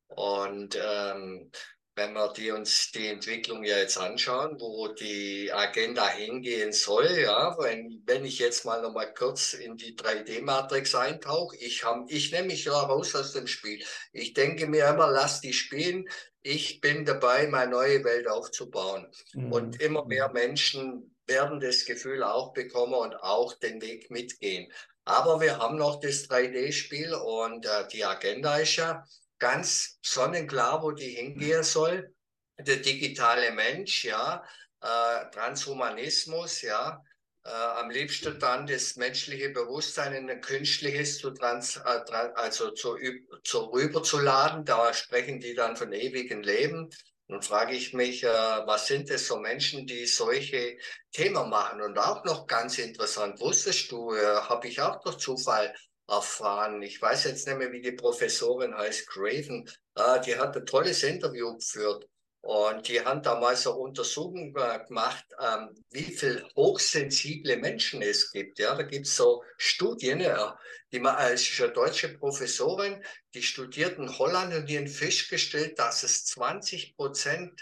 [0.08, 1.50] Und ähm,
[1.98, 7.56] wenn wir die uns die Entwicklung ja jetzt anschauen, wo die Agenda hingehen soll, ja,
[7.58, 12.30] wenn, wenn ich jetzt mal noch mal kurz in die 3D-Matrix eintauche, ich, hab, ich
[12.30, 13.84] nehme mich raus aus dem Spiel.
[14.12, 16.08] Ich denke mir immer, lass die spielen.
[16.40, 19.08] Ich bin dabei, meine neue Welt aufzubauen.
[19.34, 19.52] Mhm.
[19.52, 24.72] Und immer mehr Menschen werden das Gefühl auch bekommen und auch den Weg mitgehen.
[25.04, 29.04] Aber wir haben noch das 3D-Spiel und äh, die Agenda ist ja,
[29.38, 32.14] ganz sonnenklar, wo die hingehen soll.
[32.58, 34.44] Der digitale Mensch, ja,
[34.80, 37.02] äh, Transhumanismus, ja,
[37.44, 42.00] äh, am liebsten dann das menschliche Bewusstsein in ein künstliches zu trans, äh,
[42.34, 42.96] also zu,
[43.44, 44.64] zu rüberzuladen.
[44.64, 46.90] Da sprechen die dann von ewigen Leben.
[47.28, 50.78] Nun frage ich mich, äh, was sind es so Menschen, die solche
[51.12, 51.82] Themen machen?
[51.82, 55.74] Und auch noch ganz interessant, wusstest du, äh, habe ich auch durch Zufall
[56.08, 56.82] erfahren.
[56.82, 59.70] Ich weiß jetzt nicht mehr, wie die Professorin heißt, Craven.
[59.94, 62.08] Ah, die hat ein tolles Interview geführt.
[62.40, 68.58] Und die haben damals eine Untersuchung gemacht, ähm, wie viel hochsensible Menschen es gibt.
[68.58, 70.58] Ja, da gibt es so Studien, ja,
[70.92, 71.44] die man als
[71.74, 73.04] deutsche Professorin,
[73.34, 77.60] die studiert in Holland und die haben festgestellt, dass es 20 Prozent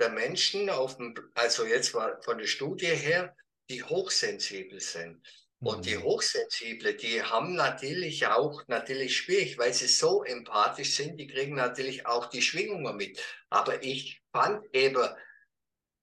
[0.00, 3.34] der Menschen auf dem, also jetzt von der Studie her,
[3.70, 5.22] die hochsensibel sind.
[5.60, 6.04] Und die mhm.
[6.04, 12.06] Hochsensible, die haben natürlich auch natürlich schwierig, weil sie so empathisch sind, die kriegen natürlich
[12.06, 13.20] auch die Schwingungen mit.
[13.50, 15.08] Aber ich fand eben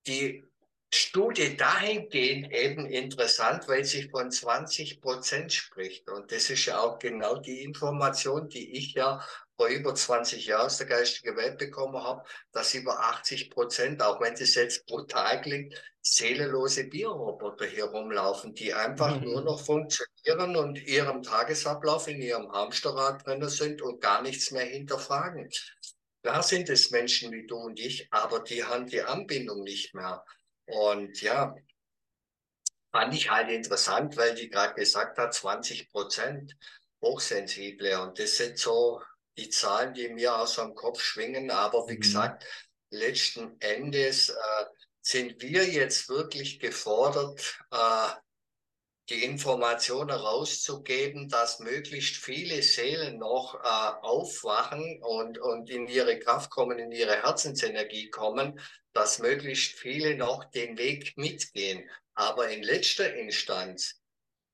[0.07, 0.43] die
[0.93, 6.09] Studie dahingehend eben interessant, weil sie von 20 Prozent spricht.
[6.09, 9.25] Und das ist ja auch genau die Information, die ich ja
[9.57, 14.19] vor über 20 Jahren aus der geistigen Welt bekommen habe, dass über 80 Prozent, auch
[14.21, 19.25] wenn das jetzt brutal klingt, seelenlose Bierroboter hier rumlaufen, die einfach mhm.
[19.25, 24.65] nur noch funktionieren und ihrem Tagesablauf in ihrem Hamsterrad drin sind und gar nichts mehr
[24.65, 25.49] hinterfragen.
[26.21, 30.23] Da sind es Menschen wie du und ich, aber die haben die Anbindung nicht mehr.
[30.65, 31.55] Und ja,
[32.91, 36.55] fand ich halt interessant, weil die gerade gesagt hat, 20 Prozent
[37.01, 38.01] Hochsensible.
[38.01, 39.01] Und das sind so
[39.37, 41.51] die Zahlen, die mir aus dem Kopf schwingen.
[41.51, 42.01] Aber wie mhm.
[42.01, 42.45] gesagt,
[42.89, 44.65] letzten Endes äh,
[45.01, 48.09] sind wir jetzt wirklich gefordert, äh,
[49.09, 53.67] die Information herauszugeben, dass möglichst viele Seelen noch äh,
[54.01, 58.59] aufwachen und, und in ihre Kraft kommen, in ihre Herzensenergie kommen,
[58.93, 61.87] dass möglichst viele noch den Weg mitgehen.
[62.15, 64.01] Aber in letzter Instanz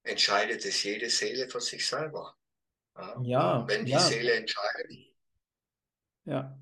[0.03, 2.35] entscheidet es jede Seele für sich selber.
[2.95, 3.99] Ja, ja wenn die ja.
[3.99, 4.91] Seele entscheidet.
[6.25, 6.59] Ja,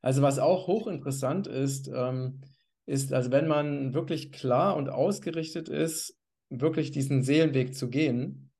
[0.00, 2.40] also was auch hochinteressant ist, ähm,
[2.86, 6.18] ist, also wenn man wirklich klar und ausgerichtet ist,
[6.50, 8.50] wirklich diesen Seelenweg zu gehen,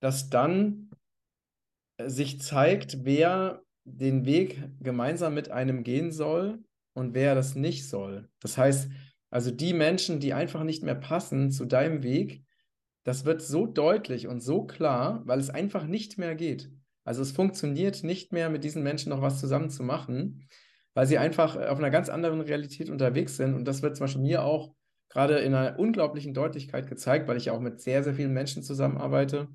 [0.00, 0.90] dass dann
[2.04, 6.62] sich zeigt, wer den Weg gemeinsam mit einem gehen soll
[6.94, 8.28] und wer das nicht soll.
[8.40, 8.90] Das heißt,
[9.30, 12.44] also die Menschen, die einfach nicht mehr passen zu deinem Weg,
[13.04, 16.70] das wird so deutlich und so klar, weil es einfach nicht mehr geht.
[17.04, 20.46] Also es funktioniert nicht mehr, mit diesen Menschen noch was zusammen zu machen,
[20.94, 23.54] weil sie einfach auf einer ganz anderen Realität unterwegs sind.
[23.54, 24.74] Und das wird zum Beispiel mir auch
[25.08, 28.62] gerade in einer unglaublichen Deutlichkeit gezeigt, weil ich ja auch mit sehr, sehr vielen Menschen
[28.62, 29.48] zusammenarbeite.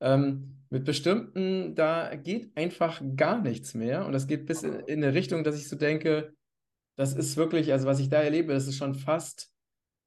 [0.00, 4.06] Ähm, mit bestimmten, da geht einfach gar nichts mehr.
[4.06, 6.32] Und das geht bis in, in eine Richtung, dass ich so denke,
[6.96, 9.50] das ist wirklich, also was ich da erlebe, das ist schon fast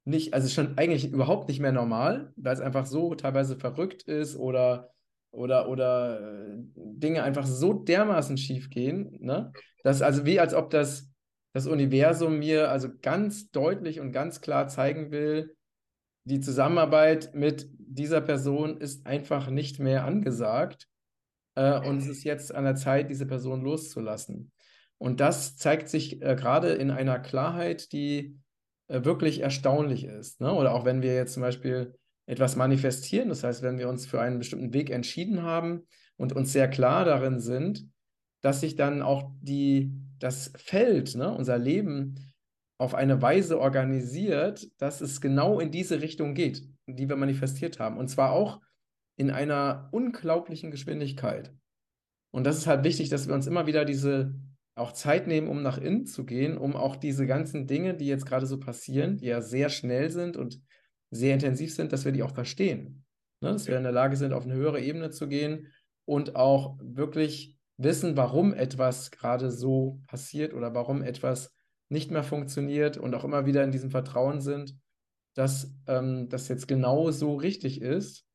[0.06, 4.38] nicht, also schon eigentlich überhaupt nicht mehr normal, weil es einfach so teilweise verrückt ist
[4.38, 4.90] oder
[5.32, 9.52] oder, oder äh, Dinge einfach so dermaßen schief gehen, ne?
[9.84, 11.10] dass also wie als ob das
[11.54, 15.56] das Universum mir also ganz deutlich und ganz klar zeigen will,
[16.26, 20.88] die Zusammenarbeit mit dieser Person ist einfach nicht mehr angesagt
[21.56, 24.52] äh, und es ist jetzt an der Zeit, diese Person loszulassen.
[24.98, 28.40] Und das zeigt sich äh, gerade in einer Klarheit, die
[28.88, 30.42] wirklich erstaunlich ist.
[30.42, 30.54] Ne?
[30.54, 34.22] Oder auch wenn wir jetzt zum Beispiel etwas manifestieren, das heißt, wenn wir uns für
[34.22, 37.88] einen bestimmten Weg entschieden haben und uns sehr klar darin sind,
[38.42, 42.16] dass sich dann auch die, das Feld, ne, unser Leben
[42.78, 47.98] auf eine Weise organisiert, dass es genau in diese Richtung geht, die wir manifestiert haben.
[47.98, 48.62] Und zwar auch
[49.16, 51.54] in einer unglaublichen Geschwindigkeit.
[52.32, 54.34] Und das ist halt wichtig, dass wir uns immer wieder diese
[54.76, 58.26] auch Zeit nehmen, um nach innen zu gehen, um auch diese ganzen Dinge, die jetzt
[58.26, 60.62] gerade so passieren, die ja sehr schnell sind und
[61.12, 63.06] sehr intensiv sind, dass wir die auch verstehen.
[63.42, 63.52] Ne?
[63.52, 65.68] Dass wir in der Lage sind, auf eine höhere Ebene zu gehen
[66.06, 71.54] und auch wirklich wissen, warum etwas gerade so passiert oder warum etwas
[71.90, 74.76] nicht mehr funktioniert und auch immer wieder in diesem Vertrauen sind,
[75.36, 78.26] dass ähm, das jetzt genau so richtig ist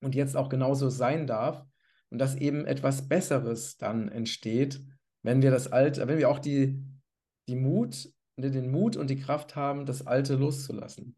[0.00, 1.64] und jetzt auch genauso sein darf
[2.10, 4.80] und dass eben etwas Besseres dann entsteht,
[5.22, 6.82] wenn wir das Alte, wenn wir auch die,
[7.48, 11.14] die Mut, den Mut und die Kraft haben, das Alte loszulassen.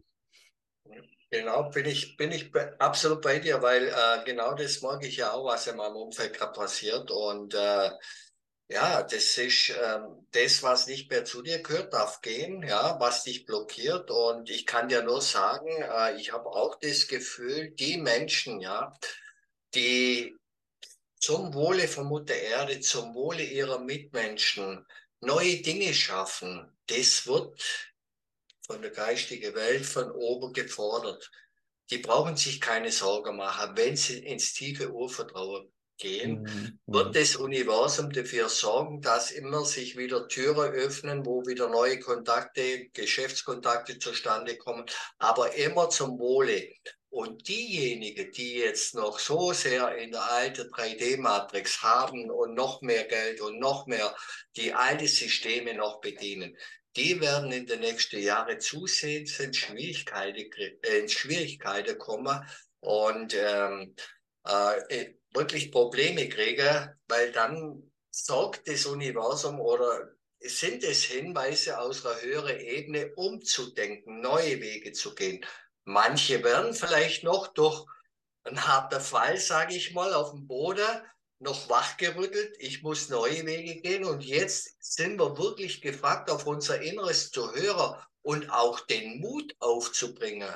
[1.31, 5.33] Genau, bin ich, bin ich absolut bei dir, weil äh, genau das mag ich ja
[5.33, 7.11] auch, was in meinem Umfeld gerade passiert.
[7.11, 7.91] Und äh,
[8.69, 10.01] ja, das ist äh,
[10.33, 14.11] das, was nicht mehr zu dir gehört, darf gehen, ja, was dich blockiert.
[14.11, 18.93] Und ich kann dir nur sagen, äh, ich habe auch das Gefühl, die Menschen, ja,
[19.75, 20.37] die
[21.23, 24.85] zum Wohle von Mutter Erde, zum Wohle ihrer Mitmenschen
[25.21, 27.63] neue Dinge schaffen, das wird
[28.67, 31.31] von der geistigen Welt von oben gefordert.
[31.91, 36.81] Die brauchen sich keine Sorgen machen, wenn sie ins tiefe Urvertrauen gehen, mhm.
[36.87, 42.89] wird das Universum dafür sorgen, dass immer sich wieder Türen öffnen, wo wieder neue Kontakte,
[42.89, 44.87] Geschäftskontakte zustande kommen,
[45.19, 46.69] aber immer zum Wohle.
[47.13, 53.05] Und diejenigen, die jetzt noch so sehr in der alten 3D-Matrix haben und noch mehr
[53.05, 54.17] Geld und noch mehr
[54.57, 56.57] die alten Systeme noch bedienen,
[56.97, 60.51] die werden in den nächsten Jahren zusehends in Schwierigkeiten,
[60.83, 62.49] äh, in Schwierigkeiten kommen
[62.81, 63.95] und ähm,
[64.47, 72.23] äh, wirklich Probleme kriegen, weil dann sorgt das Universum oder sind es Hinweise aus einer
[72.23, 75.45] höheren Ebene, umzudenken, neue Wege zu gehen.
[75.85, 77.85] Manche werden vielleicht noch durch
[78.45, 81.03] einen harten Fall, sage ich mal, auf dem Boden
[81.43, 86.81] noch wachgerüttelt, ich muss neue Wege gehen und jetzt sind wir wirklich gefragt, auf unser
[86.81, 90.49] Inneres zu hören und auch den Mut aufzubringen,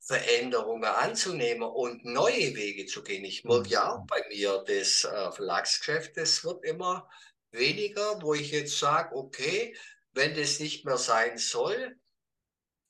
[0.00, 3.24] Veränderungen anzunehmen und neue Wege zu gehen.
[3.24, 7.08] Ich merke ja auch bei mir, das äh, Verlagsgeschäft, das wird immer
[7.50, 9.74] weniger, wo ich jetzt sage, okay,
[10.12, 11.97] wenn das nicht mehr sein soll,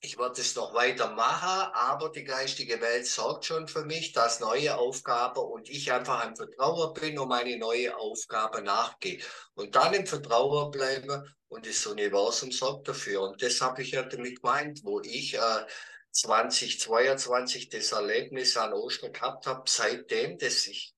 [0.01, 4.39] ich werde es noch weiter machen, aber die geistige Welt sorgt schon für mich, dass
[4.39, 9.21] neue Aufgaben und ich einfach ein Vertrauer bin und meine neue Aufgabe nachgehe.
[9.55, 13.23] Und dann im Vertrauer bleibe und das Universum sorgt dafür.
[13.23, 15.67] Und das habe ich ja damit gemeint, wo ich äh,
[16.13, 20.95] 2022 das Erlebnis an Ostern gehabt habe, seitdem, dass ich,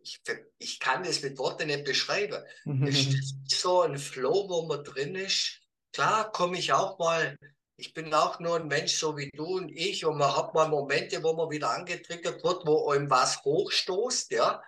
[0.00, 0.20] ich,
[0.58, 2.42] ich kann das mit Worten nicht beschreiben.
[2.88, 5.60] Es ist so ein Flow, wo man drin ist.
[5.92, 7.38] Klar komme ich auch mal,
[7.76, 10.68] ich bin auch nur ein Mensch, so wie du und ich, und man hat mal
[10.68, 14.62] Momente, wo man wieder angetriggert wird, wo einem was hochstoßt, ja.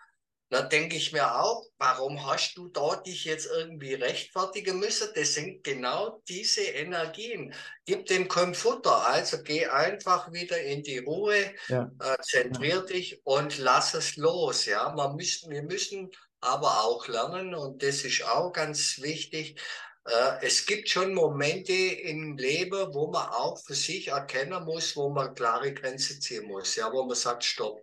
[0.51, 5.09] Da denke ich mir auch, warum hast du da dich jetzt irgendwie rechtfertigen müssen?
[5.15, 7.53] Das sind genau diese Energien.
[7.85, 9.07] Gib dem kein Futter.
[9.09, 11.91] Also geh einfach wieder in die Ruhe, ja.
[12.01, 12.81] äh, zentrier ja.
[12.81, 14.65] dich und lass es los.
[14.65, 19.61] Ja, man müssen, wir müssen aber auch lernen und das ist auch ganz wichtig.
[20.09, 25.11] Äh, es gibt schon Momente im Leben, wo man auch für sich erkennen muss, wo
[25.11, 26.77] man klare Grenzen ziehen muss.
[26.77, 27.83] Ja, wo man sagt, stopp.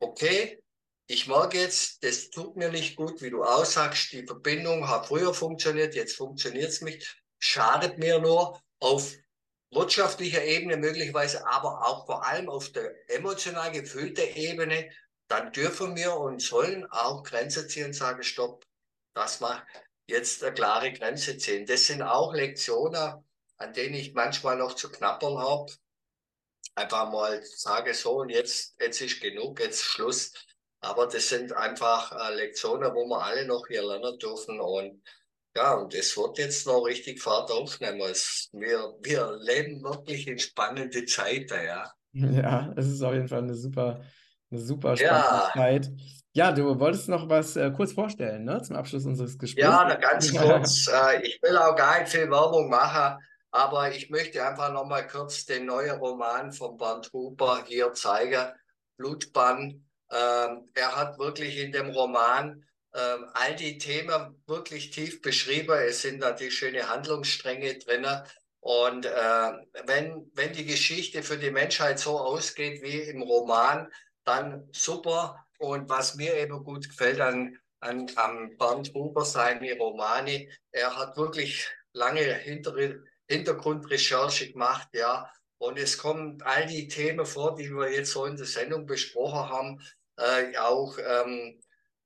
[0.00, 0.62] Okay,
[1.08, 5.34] ich mag jetzt, das tut mir nicht gut, wie du aussagst, die Verbindung hat früher
[5.34, 9.14] funktioniert, jetzt funktioniert es nicht, schadet mir nur auf
[9.72, 14.90] wirtschaftlicher Ebene möglicherweise, aber auch vor allem auf der emotional gefühlten Ebene,
[15.28, 18.64] dann dürfen wir und sollen auch Grenzen ziehen und sagen, stopp,
[19.14, 19.64] das macht
[20.10, 21.66] jetzt eine klare Grenze ziehen.
[21.66, 23.24] Das sind auch Lektionen,
[23.56, 25.72] an denen ich manchmal noch zu knappern habe.
[26.74, 30.32] Einfach mal sage so und jetzt, jetzt ist genug, jetzt Schluss.
[30.80, 34.60] Aber das sind einfach äh, Lektionen, wo wir alle noch hier lernen dürfen.
[34.60, 35.02] Und
[35.56, 38.00] ja, und es wird jetzt noch richtig Fahrt aufnehmen.
[38.02, 41.92] Es, wir, wir leben wirklich in spannende Zeiten, ja.
[42.12, 44.04] Ja, es ist auf jeden Fall eine super,
[44.50, 45.50] eine super spannende ja.
[45.52, 45.90] Zeit.
[46.32, 49.66] Ja, du wolltest noch was äh, kurz vorstellen, ne, zum Abschluss unseres Gesprächs.
[49.66, 50.88] Ja, ganz kurz.
[50.88, 53.18] äh, ich will auch gar nicht viel Werbung machen,
[53.50, 58.52] aber ich möchte einfach noch mal kurz den neuen Roman von Bernd Huber hier zeigen.
[58.96, 65.78] Blutbann ähm, er hat wirklich in dem Roman ähm, all die Themen wirklich tief beschrieben.
[65.86, 68.06] Es sind natürlich schöne Handlungsstränge drin.
[68.58, 69.52] Und äh,
[69.86, 73.88] wenn, wenn die Geschichte für die Menschheit so ausgeht wie im Roman,
[74.24, 75.46] dann super.
[75.58, 81.16] Und was mir eben gut gefällt an, an, an Bernd Huber, seine Romane, er hat
[81.16, 82.74] wirklich lange Hinter
[83.28, 85.30] Hintergrundrecherche gemacht, ja.
[85.58, 89.48] Und es kommen all die Themen vor, die wir jetzt so in der Sendung besprochen
[89.50, 89.80] haben
[90.20, 91.60] äh, auch ähm,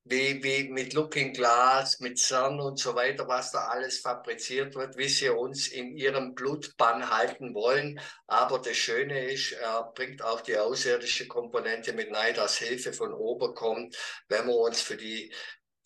[0.04, 4.98] wie, wie mit Looking Glass, mit CERN und so weiter, was da alles fabriziert wird,
[4.98, 7.98] wie sie uns in ihrem Blutbann halten wollen.
[8.26, 13.14] Aber das Schöne ist, er bringt auch die außerirdische Komponente mit rein, dass Hilfe von
[13.14, 13.96] oben kommt,
[14.28, 15.32] wenn wir uns für die,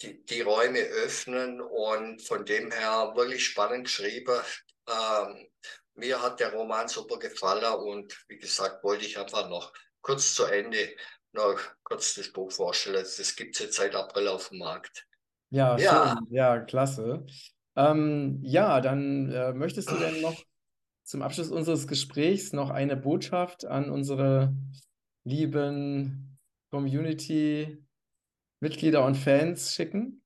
[0.03, 1.61] die, die Räume öffnen.
[1.61, 4.41] Und von dem her wirklich spannend geschrieben.
[4.89, 5.49] Ähm,
[5.95, 10.45] mir hat der Roman super gefallen und wie gesagt, wollte ich einfach noch kurz zu
[10.45, 10.95] Ende
[11.33, 12.97] noch kurz das Buch vorstellen.
[12.97, 15.07] Das gibt es jetzt seit April auf dem Markt.
[15.51, 16.17] Ja, ja.
[16.17, 16.27] schön.
[16.31, 17.27] Ja, klasse.
[17.77, 20.43] Ähm, ja, dann äh, möchtest du denn noch
[21.05, 24.53] zum Abschluss unseres Gesprächs noch eine Botschaft an unsere
[25.25, 26.39] lieben
[26.71, 30.23] Community-Mitglieder und Fans schicken?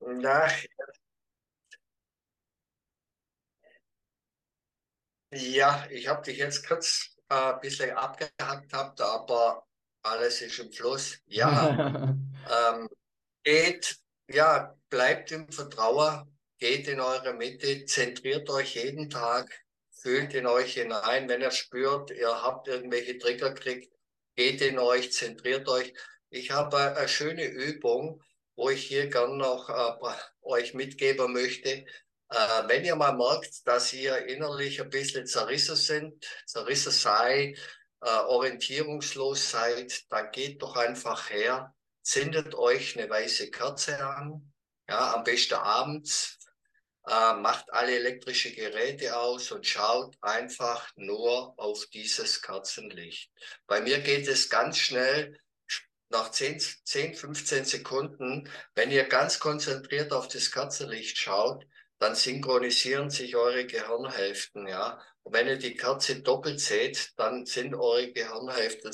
[0.00, 0.48] Na,
[5.32, 9.64] Ja, ich habe dich jetzt kurz äh, ein bisschen abgehackt, habt, aber
[10.02, 11.18] alles ist im Fluss.
[11.26, 12.16] Ja,
[12.72, 12.88] ähm,
[13.44, 13.96] geht,
[14.28, 19.50] ja, bleibt im Vertrauen, geht in eure Mitte, zentriert euch jeden Tag,
[19.92, 23.92] fühlt in euch hinein, wenn ihr spürt, ihr habt irgendwelche Trigger gekriegt,
[24.34, 25.92] geht in euch, zentriert euch.
[26.30, 28.20] Ich habe eine schöne Übung,
[28.56, 31.84] wo ich hier gern noch äh, euch mitgeben möchte.
[32.30, 37.58] Äh, wenn ihr mal merkt, dass ihr innerlich ein bisschen zerrissen sind, zerrissen seid,
[38.02, 44.52] äh, orientierungslos seid, dann geht doch einfach her, zündet euch eine weiße Kerze an,
[44.88, 46.38] ja, am besten abends,
[47.06, 53.32] äh, macht alle elektrische Geräte aus und schaut einfach nur auf dieses Kerzenlicht.
[53.66, 55.36] Bei mir geht es ganz schnell,
[56.10, 61.64] nach 10, 10 15 Sekunden, wenn ihr ganz konzentriert auf das Kerzenlicht schaut,
[62.00, 65.00] dann synchronisieren sich eure Gehirnhälften, ja.
[65.22, 68.92] Und wenn ihr die Kerze doppelt seht, dann sind eure Gehirnhälften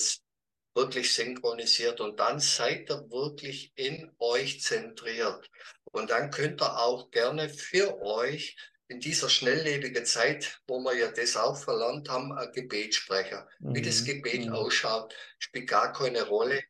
[0.74, 5.48] wirklich synchronisiert und dann seid ihr wirklich in euch zentriert.
[5.84, 8.56] Und dann könnt ihr auch gerne für euch
[8.88, 13.38] in dieser schnelllebigen Zeit, wo wir ja das auch verlernt haben, ein Gebet sprechen.
[13.60, 13.74] Mhm.
[13.74, 14.06] Wie das mhm.
[14.06, 14.52] Gebet mhm.
[14.52, 16.62] ausschaut, spielt gar keine Rolle,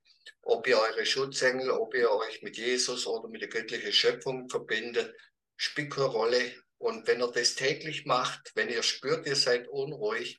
[0.43, 5.14] ob ihr eure Schutzengel, ob ihr euch mit Jesus oder mit der göttlichen Schöpfung verbindet
[5.57, 6.52] spielt keine Rolle.
[6.78, 10.38] Und wenn ihr das täglich macht, wenn ihr spürt, ihr seid unruhig,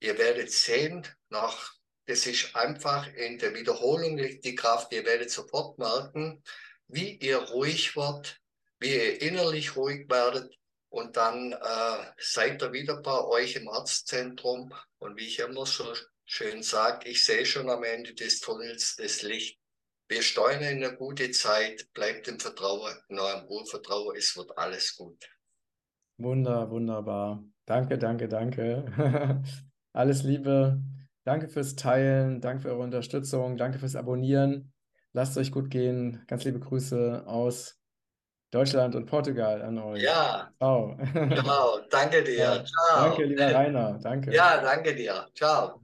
[0.00, 1.72] ihr werdet sehen, nach,
[2.06, 6.42] das ist einfach in der Wiederholung liegt die Kraft, ihr werdet sofort merken,
[6.86, 8.38] wie ihr ruhig wird,
[8.78, 10.58] wie ihr innerlich ruhig werdet,
[10.90, 14.72] und dann äh, seid ihr wieder bei euch im Arztzentrum.
[14.98, 15.94] Und wie ich immer so
[16.24, 19.57] schön sage, ich sehe schon am Ende des Tunnels das Licht.
[20.08, 24.96] Wir steuern in eine gute Zeit, bleibt im Vertrauen, genau im Urvertrauen, es wird alles
[24.96, 25.28] gut.
[26.16, 27.44] Wunder, wunderbar.
[27.66, 29.42] Danke, danke, danke.
[29.92, 30.82] alles Liebe.
[31.24, 34.72] Danke fürs Teilen, danke für eure Unterstützung, danke fürs Abonnieren.
[35.12, 36.24] Lasst es euch gut gehen.
[36.26, 37.78] Ganz liebe Grüße aus
[38.50, 40.02] Deutschland und Portugal an euch.
[40.02, 40.50] Ja.
[40.56, 40.96] Ciao.
[41.12, 42.38] Genau, danke dir.
[42.38, 42.64] Ja.
[42.64, 43.08] Ciao.
[43.08, 43.98] Danke, lieber Rainer.
[44.02, 44.32] Danke.
[44.32, 45.28] Ja, danke dir.
[45.34, 45.82] Ciao.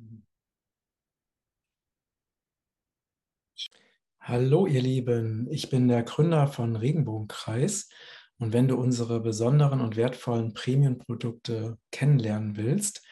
[4.26, 7.90] Hallo ihr Lieben, ich bin der Gründer von Regenbogenkreis
[8.38, 13.02] und wenn du unsere besonderen und wertvollen Premium-Produkte kennenlernen willst,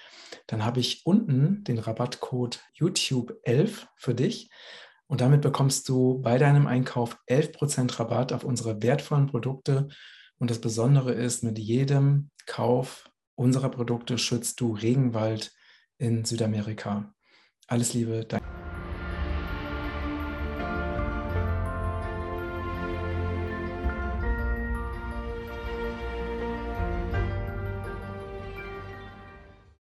[0.46, 4.48] dann habe ich unten den Rabattcode YouTube11 für dich
[5.06, 9.88] und damit bekommst du bei deinem Einkauf 11% Rabatt auf unsere wertvollen Produkte
[10.38, 15.52] und das Besondere ist, mit jedem Kauf unserer Produkte schützt du Regenwald
[15.98, 17.12] in Südamerika.
[17.66, 18.46] Alles Liebe, danke.